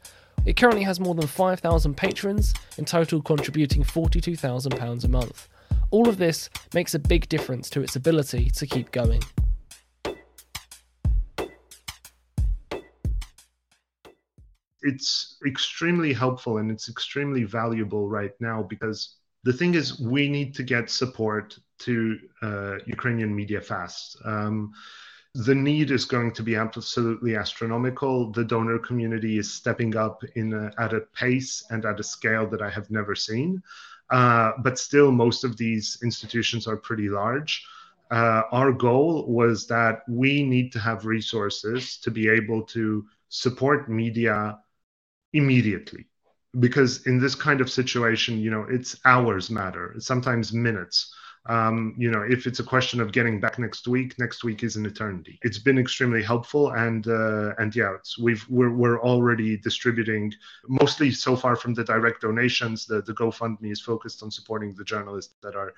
it 0.47 0.57
currently 0.57 0.83
has 0.83 1.01
more 1.01 1.15
than 1.15 1.27
5,000 1.27 1.97
patrons, 1.97 2.55
in 2.77 2.85
total 2.85 3.21
contributing 3.23 3.83
£42,000 3.83 5.05
a 5.05 5.09
month. 5.09 5.49
All 5.91 6.09
of 6.09 6.19
this 6.19 6.51
makes 6.75 6.95
a 6.95 6.99
big 6.99 7.29
difference 7.29 7.71
to 7.71 7.83
its 7.83 7.97
ability 7.97 8.51
to 8.51 8.67
keep 8.67 8.91
going. 8.93 9.23
It's 14.83 15.39
extremely 15.47 16.13
helpful 16.13 16.59
and 16.59 16.71
it's 16.71 16.89
extremely 16.89 17.45
valuable 17.45 18.09
right 18.09 18.33
now 18.41 18.63
because 18.63 19.17
the 19.45 19.53
thing 19.53 19.75
is, 19.75 20.01
we 20.01 20.29
need 20.29 20.55
to 20.55 20.63
get 20.63 20.91
support 20.91 21.59
to 21.81 22.19
uh, 22.43 22.77
Ukrainian 22.87 23.35
media 23.35 23.61
fast. 23.61 24.17
Um, 24.25 24.73
the 25.35 25.55
need 25.55 25.91
is 25.91 26.05
going 26.05 26.33
to 26.33 26.43
be 26.43 26.57
absolutely 26.57 27.37
astronomical. 27.37 28.33
The 28.33 28.45
donor 28.45 28.79
community 28.79 29.39
is 29.39 29.53
stepping 29.53 29.97
up 29.97 30.23
in 30.35 30.53
a, 30.53 30.73
at 30.79 30.95
a 30.95 31.01
pace 31.15 31.65
and 31.71 31.85
at 31.85 32.01
a 32.01 32.05
scale 32.05 32.49
that 32.51 32.63
I 32.63 32.71
have 32.71 32.91
never 32.91 33.15
seen. 33.15 33.63
Uh, 34.11 34.53
but 34.63 34.79
still, 34.79 35.13
most 35.13 35.45
of 35.45 35.57
these 35.57 35.99
institutions 36.03 36.67
are 36.67 36.77
pretty 36.77 37.09
large. 37.09 37.65
Uh, 38.11 38.43
our 38.53 38.73
goal 38.73 39.27
was 39.27 39.67
that 39.67 40.01
we 40.09 40.43
need 40.43 40.73
to 40.73 40.79
have 40.79 41.05
resources 41.05 41.99
to 41.99 42.11
be 42.11 42.29
able 42.29 42.63
to 42.63 43.05
support 43.29 43.91
media 43.91 44.59
immediately 45.35 46.07
because 46.59 47.07
in 47.07 47.19
this 47.19 47.35
kind 47.35 47.61
of 47.61 47.71
situation 47.71 48.39
you 48.39 48.51
know 48.51 48.67
it's 48.71 48.97
hours 49.05 49.51
matter 49.51 49.95
sometimes 49.99 50.53
minutes 50.53 51.15
um, 51.47 51.95
you 51.97 52.11
know, 52.11 52.23
if 52.23 52.47
it's 52.47 52.61
a 52.61 52.65
question 52.65 53.01
of 53.01 53.13
getting 53.13 53.41
back 53.41 53.59
next 53.59 53.89
week, 53.89 54.19
next 54.19 54.45
week 54.45 54.63
is 54.63 54.77
an 54.77 54.85
eternity. 54.85 55.39
It's 55.43 55.59
been 55.59 55.79
extremely 55.79 56.23
helpful, 56.23 56.71
and 56.73 57.07
uh, 57.07 57.55
and 57.59 57.75
yeah, 57.75 57.97
we've 58.21 58.45
we're 58.49 58.73
we're 58.73 59.01
already 59.01 59.57
distributing 59.57 60.33
mostly 60.69 61.11
so 61.11 61.37
far 61.37 61.57
from 61.57 61.75
the 61.75 61.85
direct 61.85 62.21
donations. 62.21 62.87
The 62.87 63.03
the 63.03 63.15
GoFundMe 63.15 63.73
is 63.73 63.81
focused 63.81 64.23
on 64.23 64.31
supporting 64.31 64.75
the 64.75 64.85
journalists 64.85 65.37
that 65.43 65.57
are 65.57 65.73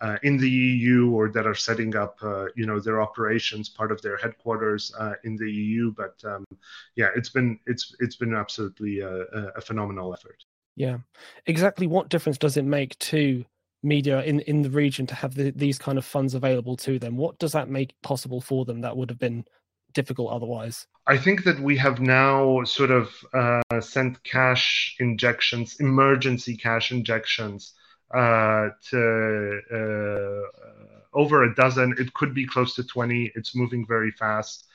uh, 0.00 0.18
in 0.22 0.36
the 0.36 0.50
EU 0.50 1.10
or 1.10 1.28
that 1.30 1.46
are 1.46 1.54
setting 1.54 1.96
up, 1.96 2.18
uh, 2.22 2.46
you 2.54 2.66
know, 2.66 2.78
their 2.78 3.00
operations, 3.00 3.68
part 3.68 3.90
of 3.90 4.00
their 4.02 4.16
headquarters 4.18 4.94
uh, 4.98 5.14
in 5.24 5.36
the 5.36 5.50
EU. 5.50 5.92
But 5.92 6.22
um, 6.24 6.44
yeah, 6.94 7.08
it's 7.16 7.30
been 7.30 7.58
it's 7.66 7.96
it's 8.00 8.16
been 8.16 8.34
absolutely 8.34 9.00
a, 9.00 9.22
a 9.56 9.60
phenomenal 9.60 10.12
effort. 10.12 10.44
Yeah, 10.76 10.98
exactly. 11.46 11.86
What 11.86 12.10
difference 12.10 12.38
does 12.38 12.56
it 12.56 12.64
make 12.64 12.98
to 12.98 13.44
media 13.86 14.22
in 14.22 14.40
in 14.40 14.62
the 14.62 14.70
region 14.70 15.06
to 15.06 15.14
have 15.14 15.34
the, 15.34 15.50
these 15.52 15.78
kind 15.78 15.96
of 15.96 16.04
funds 16.04 16.34
available 16.34 16.76
to 16.76 16.98
them. 16.98 17.16
What 17.16 17.38
does 17.38 17.52
that 17.52 17.70
make 17.70 17.94
possible 18.02 18.40
for 18.40 18.64
them 18.64 18.80
that 18.82 18.96
would 18.96 19.10
have 19.10 19.18
been 19.18 19.44
difficult 19.94 20.32
otherwise? 20.32 20.86
I 21.06 21.16
think 21.16 21.44
that 21.44 21.58
we 21.60 21.76
have 21.78 22.00
now 22.00 22.64
sort 22.64 22.90
of 22.90 23.08
uh, 23.32 23.80
sent 23.80 24.22
cash 24.24 24.96
injections 24.98 25.76
emergency 25.80 26.56
cash 26.56 26.90
injections 26.90 27.72
uh, 28.14 28.68
to 28.90 29.60
uh, 29.72 31.18
over 31.18 31.44
a 31.44 31.54
dozen. 31.54 31.94
It 31.98 32.12
could 32.14 32.34
be 32.34 32.46
close 32.46 32.74
to 32.74 32.84
20 32.84 33.32
it's 33.34 33.56
moving 33.56 33.86
very 33.86 34.10
fast 34.10 34.65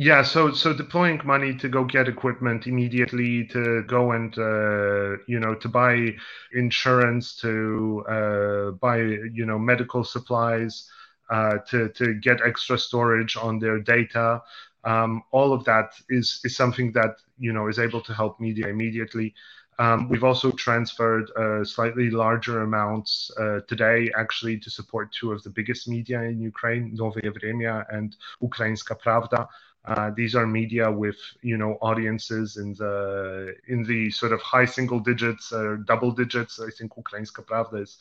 yeah, 0.00 0.22
so 0.22 0.52
so 0.52 0.72
deploying 0.72 1.20
money 1.24 1.56
to 1.56 1.68
go 1.68 1.82
get 1.82 2.06
equipment 2.06 2.68
immediately, 2.68 3.44
to 3.48 3.82
go 3.88 4.12
and 4.12 4.32
uh, 4.38 5.18
you 5.26 5.40
know 5.40 5.56
to 5.56 5.68
buy 5.68 6.14
insurance, 6.52 7.34
to 7.40 8.04
uh, 8.08 8.70
buy 8.72 8.98
you 8.98 9.44
know 9.44 9.58
medical 9.58 10.04
supplies, 10.04 10.88
uh, 11.30 11.58
to 11.70 11.88
to 11.88 12.14
get 12.14 12.40
extra 12.46 12.78
storage 12.78 13.36
on 13.36 13.58
their 13.58 13.80
data. 13.80 14.40
Um, 14.84 15.24
all 15.32 15.52
of 15.52 15.64
that 15.64 15.90
is 16.08 16.40
is 16.44 16.54
something 16.54 16.92
that 16.92 17.16
you 17.36 17.52
know 17.52 17.66
is 17.66 17.80
able 17.80 18.00
to 18.02 18.14
help 18.14 18.38
media 18.38 18.68
immediately. 18.68 19.34
Um, 19.80 20.08
we've 20.08 20.24
also 20.24 20.50
transferred 20.52 21.30
uh, 21.36 21.64
slightly 21.64 22.10
larger 22.10 22.62
amounts 22.62 23.30
uh, 23.38 23.60
today, 23.68 24.10
actually, 24.16 24.58
to 24.58 24.70
support 24.70 25.12
two 25.12 25.30
of 25.32 25.42
the 25.44 25.50
biggest 25.50 25.88
media 25.88 26.20
in 26.22 26.40
Ukraine, 26.40 26.94
Nowe 26.94 27.12
Vremya 27.12 27.84
and 27.90 28.16
Ukrainska 28.42 29.00
Pravda. 29.00 29.48
Uh, 29.88 30.10
these 30.14 30.34
are 30.34 30.46
media 30.46 30.90
with 30.92 31.16
you 31.42 31.56
know 31.56 31.78
audiences 31.80 32.58
in 32.58 32.74
the 32.74 33.54
in 33.68 33.82
the 33.84 34.10
sort 34.10 34.32
of 34.32 34.42
high 34.42 34.66
single 34.66 35.00
digits 35.00 35.52
or 35.52 35.78
double 35.78 36.12
digits. 36.12 36.60
I 36.60 36.70
think 36.70 36.92
Ukrainska 36.94 37.44
Pravda 37.46 37.82
is 37.82 37.98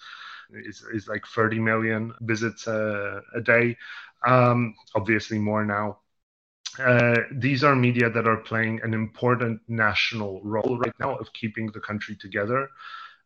is, 0.51 0.83
is 0.93 1.07
like 1.07 1.25
30 1.27 1.59
million 1.59 2.13
visits 2.21 2.67
uh, 2.67 3.21
a 3.35 3.41
day. 3.41 3.77
Um, 4.25 4.75
obviously 4.95 5.39
more 5.39 5.65
now. 5.65 5.99
Uh, 6.79 7.15
these 7.31 7.63
are 7.63 7.75
media 7.75 8.09
that 8.09 8.27
are 8.27 8.37
playing 8.37 8.81
an 8.83 8.93
important 8.93 9.61
national 9.67 10.41
role 10.43 10.77
right 10.79 10.93
now 10.99 11.15
of 11.15 11.31
keeping 11.33 11.67
the 11.71 11.79
country 11.79 12.15
together. 12.15 12.69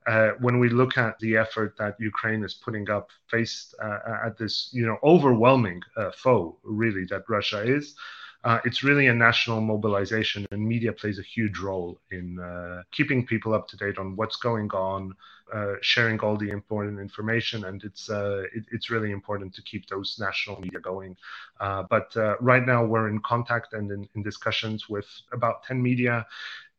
Uh, 0.08 0.32
when 0.39 0.60
we 0.60 0.69
look 0.69 0.97
at 0.97 1.19
the 1.19 1.38
effort 1.38 1.76
that 1.78 1.95
Ukraine 2.00 2.43
is 2.43 2.54
putting 2.56 2.89
up 2.89 3.10
faced 3.28 3.76
uh, 3.84 4.00
at 4.26 4.38
this, 4.38 4.69
you 4.74 4.86
know, 4.86 4.97
overwhelming 5.04 5.82
uh, 5.97 6.12
foe, 6.12 6.58
really, 6.63 7.06
that 7.06 7.24
Russia 7.30 7.62
is, 7.63 7.95
uh, 8.43 8.60
it's 8.65 8.84
really 8.84 9.08
a 9.08 9.13
national 9.13 9.62
mobilization, 9.62 10.45
and 10.51 10.67
media 10.67 10.91
plays 10.91 11.19
a 11.19 11.23
huge 11.23 11.60
role 11.60 11.99
in 12.12 12.39
uh, 12.39 12.82
keeping 12.91 13.25
people 13.25 13.54
up 13.54 13.67
to 13.67 13.77
date 13.77 13.97
on 13.99 14.15
what's 14.15 14.36
going 14.38 14.69
on, 14.71 15.13
uh, 15.54 15.73
sharing 15.82 16.19
all 16.21 16.38
the 16.38 16.49
important 16.49 16.99
information, 16.99 17.65
and 17.65 17.84
it's 17.84 18.10
uh, 18.10 18.43
it, 18.54 18.65
it's 18.71 18.89
really 18.89 19.12
important 19.12 19.54
to 19.54 19.62
keep 19.62 19.88
those 19.88 20.17
national 20.19 20.60
media 20.60 20.80
going. 20.80 21.15
Uh, 21.60 21.84
but 21.89 22.15
uh, 22.17 22.36
right 22.39 22.65
now, 22.65 22.84
we're 22.84 23.10
in 23.10 23.19
contact 23.19 23.73
and 23.73 23.91
in, 23.91 24.08
in 24.15 24.23
discussions 24.23 24.89
with 24.89 25.08
about 25.32 25.63
10 25.63 25.82
media 25.82 26.25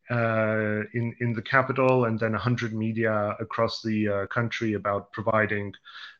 uh, 0.09 0.81
in 0.93 1.15
in 1.21 1.33
the 1.33 1.41
capital 1.41 2.05
and 2.05 2.19
then 2.19 2.31
100 2.31 2.73
media 2.73 3.35
across 3.39 3.81
the 3.81 4.07
uh, 4.07 4.25
country 4.27 4.73
about 4.73 5.11
providing 5.11 5.73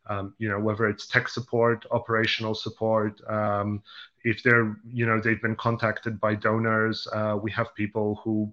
um, 0.09 0.33
you 0.37 0.49
know 0.49 0.59
whether 0.59 0.87
it's 0.87 1.07
tech 1.07 1.27
support 1.27 1.85
operational 1.91 2.55
support 2.55 3.19
um, 3.29 3.81
if 4.23 4.41
they're 4.43 4.77
you 4.91 5.05
know 5.05 5.19
they've 5.19 5.41
been 5.41 5.55
contacted 5.55 6.19
by 6.19 6.33
donors 6.33 7.07
uh, 7.13 7.37
we 7.41 7.51
have 7.51 7.75
people 7.75 8.19
who 8.23 8.51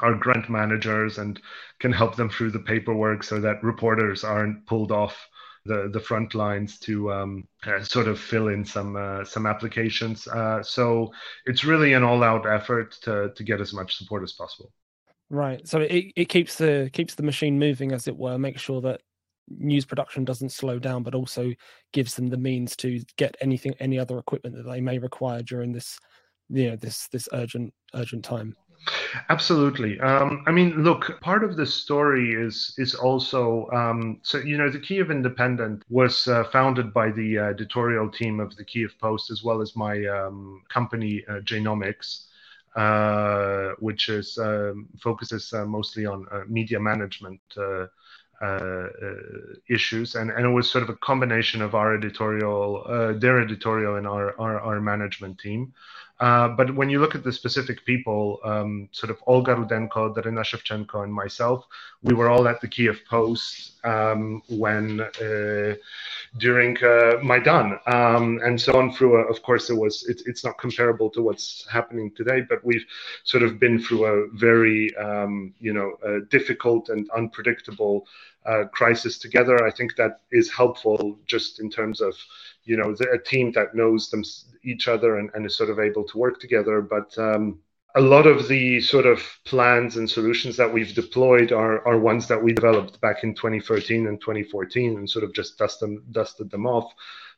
are 0.00 0.14
grant 0.14 0.48
managers 0.48 1.18
and 1.18 1.40
can 1.80 1.92
help 1.92 2.16
them 2.16 2.30
through 2.30 2.50
the 2.50 2.58
paperwork 2.58 3.22
so 3.22 3.40
that 3.40 3.62
reporters 3.62 4.24
aren't 4.24 4.64
pulled 4.66 4.92
off 4.92 5.27
the 5.68 5.90
the 5.92 6.00
front 6.00 6.34
lines 6.34 6.78
to 6.80 7.12
um, 7.12 7.48
uh, 7.66 7.82
sort 7.82 8.08
of 8.08 8.18
fill 8.18 8.48
in 8.48 8.64
some 8.64 8.96
uh, 8.96 9.24
some 9.24 9.46
applications. 9.46 10.26
Uh, 10.26 10.62
so 10.62 11.12
it's 11.46 11.64
really 11.64 11.92
an 11.92 12.02
all 12.02 12.22
out 12.24 12.46
effort 12.46 12.96
to 13.02 13.30
to 13.36 13.44
get 13.44 13.60
as 13.60 13.72
much 13.72 13.96
support 13.96 14.22
as 14.22 14.32
possible. 14.32 14.72
Right. 15.30 15.66
So 15.68 15.80
it, 15.80 16.12
it 16.16 16.28
keeps 16.28 16.56
the 16.56 16.90
keeps 16.92 17.14
the 17.14 17.22
machine 17.22 17.58
moving, 17.58 17.92
as 17.92 18.08
it 18.08 18.16
were. 18.16 18.38
Make 18.38 18.58
sure 18.58 18.80
that 18.80 19.00
news 19.48 19.84
production 19.84 20.24
doesn't 20.24 20.50
slow 20.50 20.78
down, 20.78 21.02
but 21.02 21.14
also 21.14 21.52
gives 21.92 22.14
them 22.14 22.28
the 22.28 22.36
means 22.36 22.76
to 22.76 23.00
get 23.16 23.36
anything, 23.40 23.74
any 23.80 23.98
other 23.98 24.18
equipment 24.18 24.56
that 24.56 24.70
they 24.70 24.80
may 24.80 24.98
require 24.98 25.42
during 25.42 25.72
this, 25.72 25.98
you 26.48 26.70
know, 26.70 26.76
this 26.76 27.08
this 27.08 27.28
urgent 27.32 27.72
urgent 27.94 28.24
time. 28.24 28.54
Absolutely. 29.28 30.00
Um, 30.00 30.42
I 30.46 30.50
mean, 30.50 30.82
look, 30.82 31.20
part 31.20 31.44
of 31.44 31.56
the 31.56 31.66
story 31.66 32.32
is 32.34 32.74
is 32.78 32.94
also 32.94 33.68
um, 33.72 34.18
so 34.22 34.38
you 34.38 34.56
know 34.56 34.70
the 34.70 34.78
Kiev 34.80 35.10
Independent 35.10 35.82
was 35.88 36.26
uh, 36.28 36.44
founded 36.44 36.92
by 36.92 37.10
the 37.10 37.38
editorial 37.38 38.10
team 38.10 38.40
of 38.40 38.56
the 38.56 38.64
Kiev 38.64 38.94
Post 39.00 39.30
as 39.30 39.42
well 39.42 39.60
as 39.60 39.76
my 39.76 40.04
um, 40.06 40.62
company 40.68 41.24
uh, 41.28 41.40
Jnomics. 41.40 42.24
Uh, 42.76 43.72
which 43.80 44.08
is 44.08 44.38
um, 44.38 44.86
focuses 45.00 45.52
uh, 45.52 45.64
mostly 45.64 46.06
on 46.06 46.24
uh, 46.30 46.42
media 46.46 46.78
management 46.78 47.40
uh, 47.56 47.86
uh, 48.40 48.86
issues, 49.68 50.14
and, 50.14 50.30
and 50.30 50.44
it 50.44 50.48
was 50.48 50.70
sort 50.70 50.82
of 50.84 50.90
a 50.90 50.96
combination 50.96 51.60
of 51.62 51.74
our 51.74 51.94
editorial, 51.94 52.84
uh, 52.86 53.12
their 53.18 53.40
editorial, 53.40 53.96
and 53.96 54.06
our 54.06 54.38
our, 54.40 54.60
our 54.60 54.80
management 54.80 55.38
team. 55.38 55.72
Uh, 56.20 56.48
but 56.48 56.74
when 56.74 56.90
you 56.90 57.00
look 57.00 57.14
at 57.14 57.22
the 57.22 57.32
specific 57.32 57.84
people, 57.84 58.40
um, 58.44 58.88
sort 58.90 59.10
of 59.10 59.18
Olga 59.26 59.54
Rudenko, 59.54 60.14
Darina 60.14 60.42
Shevchenko, 60.42 61.04
and 61.04 61.12
myself, 61.12 61.64
we 62.02 62.12
were 62.12 62.28
all 62.28 62.48
at 62.48 62.60
the 62.60 62.66
Kiev 62.66 63.00
Post 63.08 63.84
um, 63.84 64.42
when 64.48 65.00
uh, 65.00 65.74
during 66.38 66.76
uh, 66.82 67.18
Maidan 67.22 67.78
um, 67.86 68.40
and 68.42 68.60
so 68.60 68.76
on. 68.76 68.92
Through, 68.92 69.16
a, 69.16 69.30
of 69.30 69.42
course, 69.42 69.70
it 69.70 69.76
was 69.76 70.06
it, 70.08 70.22
it's 70.26 70.44
not 70.44 70.58
comparable 70.58 71.08
to 71.10 71.22
what's 71.22 71.66
happening 71.70 72.10
today, 72.16 72.40
but 72.48 72.64
we've 72.64 72.84
sort 73.22 73.44
of 73.44 73.60
been 73.60 73.80
through 73.80 74.06
a 74.06 74.28
very 74.34 74.96
um, 74.96 75.54
you 75.60 75.72
know 75.72 75.96
difficult 76.30 76.88
and 76.88 77.08
unpredictable 77.10 78.06
uh, 78.48 78.64
crisis 78.72 79.18
together. 79.18 79.64
I 79.64 79.70
think 79.70 79.96
that 79.96 80.20
is 80.32 80.50
helpful 80.50 81.18
just 81.26 81.60
in 81.60 81.70
terms 81.70 82.00
of 82.00 82.14
you 82.64 82.76
know 82.76 82.94
a 83.12 83.18
team 83.18 83.52
that 83.52 83.74
knows 83.74 84.10
them 84.10 84.22
each 84.64 84.88
other 84.88 85.18
and, 85.18 85.30
and 85.34 85.46
is 85.46 85.56
sort 85.56 85.70
of 85.70 85.78
able 85.78 86.04
to 86.04 86.18
work 86.18 86.40
together. 86.40 86.80
But 86.80 87.16
um, 87.18 87.60
a 87.94 88.00
lot 88.00 88.26
of 88.26 88.48
the 88.48 88.80
sort 88.80 89.06
of 89.06 89.22
plans 89.44 89.96
and 89.96 90.08
solutions 90.08 90.56
that 90.56 90.72
we've 90.72 90.94
deployed 90.94 91.52
are, 91.52 91.86
are 91.86 91.98
ones 91.98 92.28
that 92.28 92.42
we 92.42 92.52
developed 92.52 93.00
back 93.00 93.24
in 93.24 93.34
2013 93.34 94.06
and 94.06 94.20
2014 94.20 94.98
and 94.98 95.08
sort 95.08 95.24
of 95.24 95.34
just 95.34 95.58
dust 95.58 95.80
them, 95.80 96.04
dusted 96.12 96.50
them 96.50 96.66
off. 96.66 96.92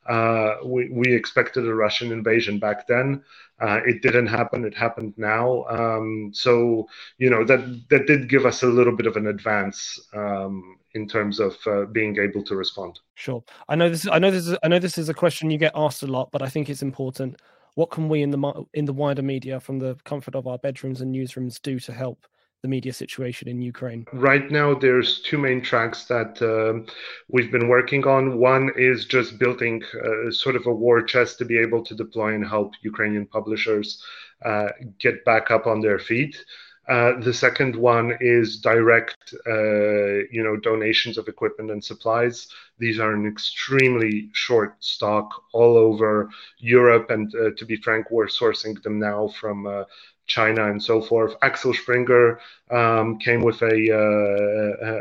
Uh, 0.07 0.55
we, 0.65 0.89
we 0.89 1.13
expected 1.13 1.67
a 1.67 1.73
Russian 1.73 2.11
invasion 2.11 2.59
back 2.59 2.87
then. 2.87 3.23
Uh, 3.59 3.79
it 3.85 4.01
didn't 4.01 4.27
happen. 4.27 4.65
It 4.65 4.75
happened 4.75 5.13
now. 5.17 5.63
Um, 5.65 6.31
so 6.33 6.87
you 7.17 7.29
know 7.29 7.45
that 7.45 7.83
that 7.89 8.07
did 8.07 8.27
give 8.27 8.45
us 8.45 8.63
a 8.63 8.67
little 8.67 8.95
bit 8.95 9.05
of 9.05 9.15
an 9.15 9.27
advance 9.27 9.99
um, 10.13 10.77
in 10.93 11.07
terms 11.07 11.39
of 11.39 11.55
uh, 11.65 11.85
being 11.85 12.17
able 12.19 12.43
to 12.43 12.55
respond. 12.55 12.99
Sure. 13.15 13.43
I 13.69 13.75
know 13.75 13.89
this. 13.89 14.07
I 14.07 14.19
know 14.19 14.31
this. 14.31 14.47
Is, 14.47 14.57
I 14.63 14.67
know 14.67 14.79
this 14.79 14.97
is 14.97 15.09
a 15.09 15.13
question 15.13 15.51
you 15.51 15.57
get 15.57 15.73
asked 15.75 16.03
a 16.03 16.07
lot, 16.07 16.31
but 16.31 16.41
I 16.41 16.49
think 16.49 16.69
it's 16.69 16.81
important. 16.81 17.41
What 17.75 17.89
can 17.89 18.09
we 18.09 18.21
in 18.21 18.31
the 18.31 18.65
in 18.73 18.85
the 18.85 18.93
wider 18.93 19.21
media, 19.21 19.59
from 19.59 19.79
the 19.79 19.95
comfort 20.03 20.35
of 20.35 20.47
our 20.47 20.57
bedrooms 20.57 21.01
and 21.01 21.13
newsrooms, 21.13 21.61
do 21.61 21.79
to 21.79 21.93
help 21.93 22.27
the 22.61 22.67
media 22.67 22.93
situation 22.93 23.47
in 23.47 23.61
Ukraine? 23.61 24.05
Right 24.13 24.51
now, 24.51 24.75
there's 24.75 25.21
two 25.21 25.37
main 25.37 25.61
tracks 25.61 26.05
that 26.05 26.41
um, 26.41 26.85
we've 27.27 27.51
been 27.51 27.67
working 27.67 28.05
on. 28.05 28.37
One 28.37 28.71
is 28.75 29.05
just 29.05 29.39
building 29.39 29.81
uh, 30.03 30.31
sort 30.31 30.55
of 30.55 30.65
a 30.67 30.73
war 30.73 31.01
chest 31.01 31.37
to 31.39 31.45
be 31.45 31.57
able 31.57 31.83
to 31.83 31.95
deploy 31.95 32.33
and 32.33 32.45
help 32.45 32.73
Ukrainian 32.81 33.25
publishers 33.25 34.03
uh, 34.45 34.69
get 34.99 35.23
back 35.25 35.51
up 35.51 35.65
on 35.65 35.81
their 35.81 35.99
feet. 35.99 36.35
Uh, 36.87 37.19
the 37.19 37.33
second 37.33 37.75
one 37.75 38.17
is 38.19 38.57
direct, 38.57 39.35
uh, 39.47 40.25
you 40.31 40.43
know, 40.43 40.57
donations 40.57 41.17
of 41.17 41.27
equipment 41.27 41.69
and 41.69 41.83
supplies. 41.83 42.47
These 42.79 42.99
are 42.99 43.13
in 43.13 43.27
extremely 43.27 44.29
short 44.33 44.75
stock 44.83 45.29
all 45.53 45.77
over 45.77 46.29
Europe, 46.57 47.11
and 47.11 47.33
uh, 47.35 47.51
to 47.55 47.65
be 47.65 47.75
frank, 47.75 48.09
we're 48.09 48.27
sourcing 48.27 48.81
them 48.81 48.99
now 48.99 49.27
from 49.27 49.67
uh, 49.67 49.83
China 50.25 50.71
and 50.71 50.81
so 50.81 51.01
forth. 51.01 51.35
Axel 51.43 51.73
Springer 51.73 52.39
um, 52.71 53.19
came 53.19 53.41
with 53.41 53.61
a, 53.61 53.77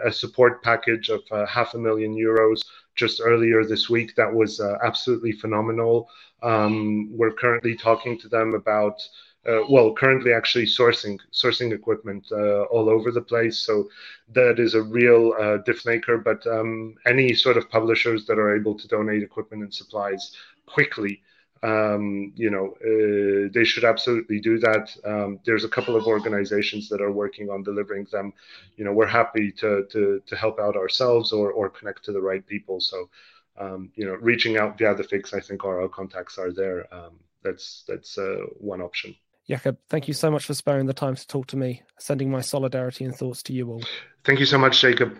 uh, 0.05 0.09
a 0.09 0.13
support 0.13 0.63
package 0.63 1.09
of 1.09 1.23
half 1.49 1.75
a 1.75 1.79
million 1.79 2.15
euros 2.15 2.61
just 2.95 3.23
earlier 3.25 3.65
this 3.65 3.89
week. 3.89 4.15
That 4.17 4.33
was 4.33 4.61
absolutely 4.61 5.33
phenomenal. 5.33 6.11
Um, 6.43 7.09
we're 7.17 7.33
currently 7.33 7.75
talking 7.75 8.19
to 8.19 8.29
them 8.29 8.55
about. 8.55 9.01
Uh, 9.49 9.61
well, 9.71 9.95
currently 9.95 10.35
actually 10.35 10.67
sourcing 10.67 11.19
sourcing 11.33 11.73
equipment 11.73 12.27
uh, 12.31 12.65
all 12.65 12.91
over 12.91 13.11
the 13.11 13.23
place. 13.23 13.59
So 13.59 13.89
that 14.33 14.59
is 14.59 14.75
a 14.75 14.83
real 14.83 15.33
uh, 15.41 15.59
diff 15.65 15.87
maker. 15.87 16.19
But 16.19 16.47
um, 16.47 16.95
any 17.07 17.33
sort 17.35 17.57
of 17.57 17.71
publishers 17.71 18.27
that 18.27 18.39
are 18.39 18.55
able 18.55 18.77
to 18.79 18.89
donate 18.89 19.23
equipment 19.23 19.63
and 19.63 19.75
supplies 19.75 20.37
quickly 20.67 21.23
um, 21.63 22.33
you 22.37 22.51
know, 22.51 22.75
uh, 22.81 23.51
they 23.53 23.65
should 23.65 23.85
absolutely 23.85 24.41
do 24.41 24.59
that. 24.61 24.97
Um, 25.05 25.41
there's 25.45 25.65
a 25.65 25.69
couple 25.69 25.95
of 25.95 26.07
organizations 26.07 26.89
that 26.89 27.03
are 27.03 27.13
working 27.13 27.51
on 27.51 27.63
delivering 27.63 28.07
them. 28.11 28.33
You 28.77 28.85
know, 28.85 28.93
we're 28.93 29.07
happy 29.07 29.53
to 29.53 29.85
to, 29.91 30.23
to 30.25 30.37
help 30.37 30.59
out 30.59 30.77
ourselves 30.77 31.33
or 31.33 31.53
or 31.53 31.69
connect 31.69 32.05
to 32.05 32.13
the 32.13 32.21
right 32.21 32.47
people. 32.47 32.81
So, 32.81 33.11
um, 33.59 33.91
you 33.95 34.07
know, 34.07 34.15
reaching 34.15 34.57
out 34.57 34.79
via 34.79 34.95
the 34.95 35.05
fix, 35.05 35.35
I 35.35 35.41
think 35.41 35.65
our, 35.65 35.83
our 35.83 35.89
contacts 35.89 36.39
are 36.39 36.53
there. 36.53 36.93
Um, 36.95 37.19
that's 37.43 37.85
that's 37.87 38.17
uh, 38.17 38.47
one 38.59 38.81
option. 38.81 39.15
Jakob, 39.51 39.79
thank 39.89 40.07
you 40.07 40.15
so 40.15 40.31
much 40.31 40.45
for 40.45 40.55
sparing 40.55 40.87
the 40.87 40.95
time 40.95 41.17
to 41.17 41.27
talk 41.27 41.49
to 41.49 41.57
me. 41.57 41.83
Sending 41.99 42.31
my 42.31 42.41
solidarity 42.41 43.05
and 43.05 43.13
thoughts 43.13 43.43
to 43.43 43.53
you 43.53 43.69
all. 43.69 43.83
Thank 44.23 44.39
you 44.39 44.47
so 44.47 44.57
much, 44.57 44.81
Jacob. 44.81 45.19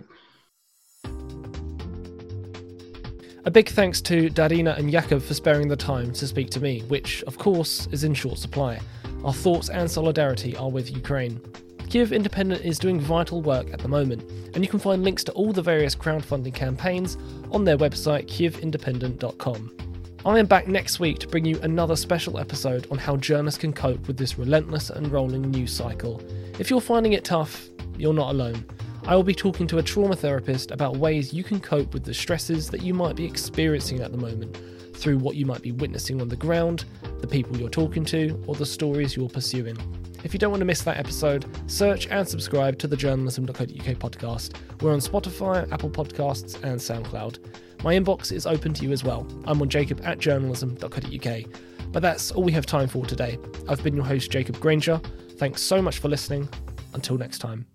A 3.45 3.51
big 3.51 3.69
thanks 3.71 4.01
to 4.03 4.31
Darina 4.31 4.79
and 4.79 4.89
Jakob 4.93 5.21
for 5.21 5.35
sparing 5.35 5.67
the 5.67 5.75
time 5.75 6.13
to 6.13 6.29
speak 6.29 6.49
to 6.51 6.61
me, 6.61 6.83
which, 6.83 7.25
of 7.25 7.39
course, 7.39 7.89
is 7.91 8.05
in 8.05 8.15
short 8.15 8.39
supply. 8.39 8.79
Our 9.25 9.35
thoughts 9.35 9.69
and 9.69 9.91
solidarity 9.91 10.57
are 10.57 10.71
with 10.71 10.95
Ukraine. 10.95 11.41
Kiev 11.89 12.13
Independent 12.13 12.65
is 12.65 12.79
doing 12.79 13.01
vital 13.01 13.43
work 13.43 13.73
at 13.73 13.81
the 13.81 13.89
moment, 13.89 14.23
and 14.55 14.63
you 14.63 14.71
can 14.71 14.79
find 14.79 15.03
links 15.03 15.25
to 15.25 15.33
all 15.33 15.53
the 15.53 15.61
various 15.61 15.97
crowdfunding 15.97 16.55
campaigns 16.55 17.19
on 17.51 17.65
their 17.65 17.77
website, 17.77 18.29
kievindependent.com. 18.29 19.80
I 20.23 20.39
am 20.39 20.45
back 20.45 20.69
next 20.69 21.01
week 21.01 21.19
to 21.21 21.27
bring 21.27 21.47
you 21.47 21.59
another 21.63 21.97
special 21.97 22.39
episode 22.39 22.87
on 22.91 22.99
how 22.99 23.17
journalists 23.17 23.59
can 23.59 23.73
cope 23.73 24.07
with 24.07 24.19
this 24.19 24.39
relentless 24.39 24.91
and 24.91 25.11
rolling 25.11 25.51
news 25.51 25.73
cycle. 25.73 26.21
If 26.59 26.69
you're 26.69 26.83
finding 26.83 27.15
it 27.15 27.25
tough, 27.25 27.71
you're 27.97 28.13
not 28.13 28.33
alone. 28.33 28.67
I 29.07 29.17
will 29.17 29.23
be 29.23 29.35
talking 29.35 29.67
to 29.69 29.79
a 29.79 29.83
trauma 29.83 30.15
therapist 30.15 30.73
about 30.73 30.99
ways 30.99 31.33
you 31.33 31.43
can 31.43 31.59
cope 31.59 31.95
with 31.95 32.05
the 32.05 32.13
stresses 32.13 32.69
that 32.69 32.83
you 32.83 32.93
might 32.93 33.17
be 33.17 33.25
experiencing 33.25 34.01
at 34.01 34.13
the 34.13 34.19
moment 34.19 34.59
through 34.95 35.17
what 35.17 35.37
you 35.37 35.47
might 35.47 35.63
be 35.63 35.73
witnessing 35.73 36.21
on 36.21 36.29
the 36.29 36.37
ground, 36.37 36.85
the 37.21 37.27
people 37.27 37.57
you're 37.57 37.71
talking 37.71 38.05
to, 38.05 38.39
or 38.47 38.55
the 38.55 38.67
stories 38.67 39.17
you're 39.17 39.31
pursuing. 39.31 39.79
If 40.23 40.35
you 40.35 40.39
don't 40.39 40.51
want 40.51 40.61
to 40.61 40.67
miss 40.67 40.83
that 40.83 40.99
episode, 40.99 41.47
search 41.67 42.09
and 42.09 42.29
subscribe 42.29 42.79
to 42.81 42.87
the 42.87 42.97
journalism.co.uk 42.97 43.67
podcast. 43.67 44.55
We're 44.83 44.93
on 44.93 44.99
Spotify, 44.99 45.73
Apple 45.73 45.89
Podcasts, 45.89 46.63
and 46.63 46.79
SoundCloud. 46.79 47.39
My 47.83 47.95
inbox 47.95 48.33
is 48.33 48.47
open 48.47 48.75
to 48.75 48.85
you 48.85 48.93
as 48.93 49.05
well. 49.05 49.27
I'm 49.45 49.61
on 49.63 49.69
jacob 49.69 50.01
at 50.05 50.19
journalism.co.uk. 50.19 51.45
But 51.93 52.03
that's 52.03 52.31
all 52.31 52.43
we 52.43 52.53
have 52.53 52.67
time 52.67 52.89
for 52.89 53.05
today. 53.05 53.39
I've 53.69 53.83
been 53.83 53.97
your 53.97 54.05
host, 54.05 54.31
Jacob 54.31 54.61
Granger. 54.61 55.01
Thanks 55.39 55.63
so 55.63 55.83
much 55.83 55.99
for 55.99 56.09
listening. 56.09 56.49
Until 56.95 57.17
next 57.17 57.39
time. 57.39 57.67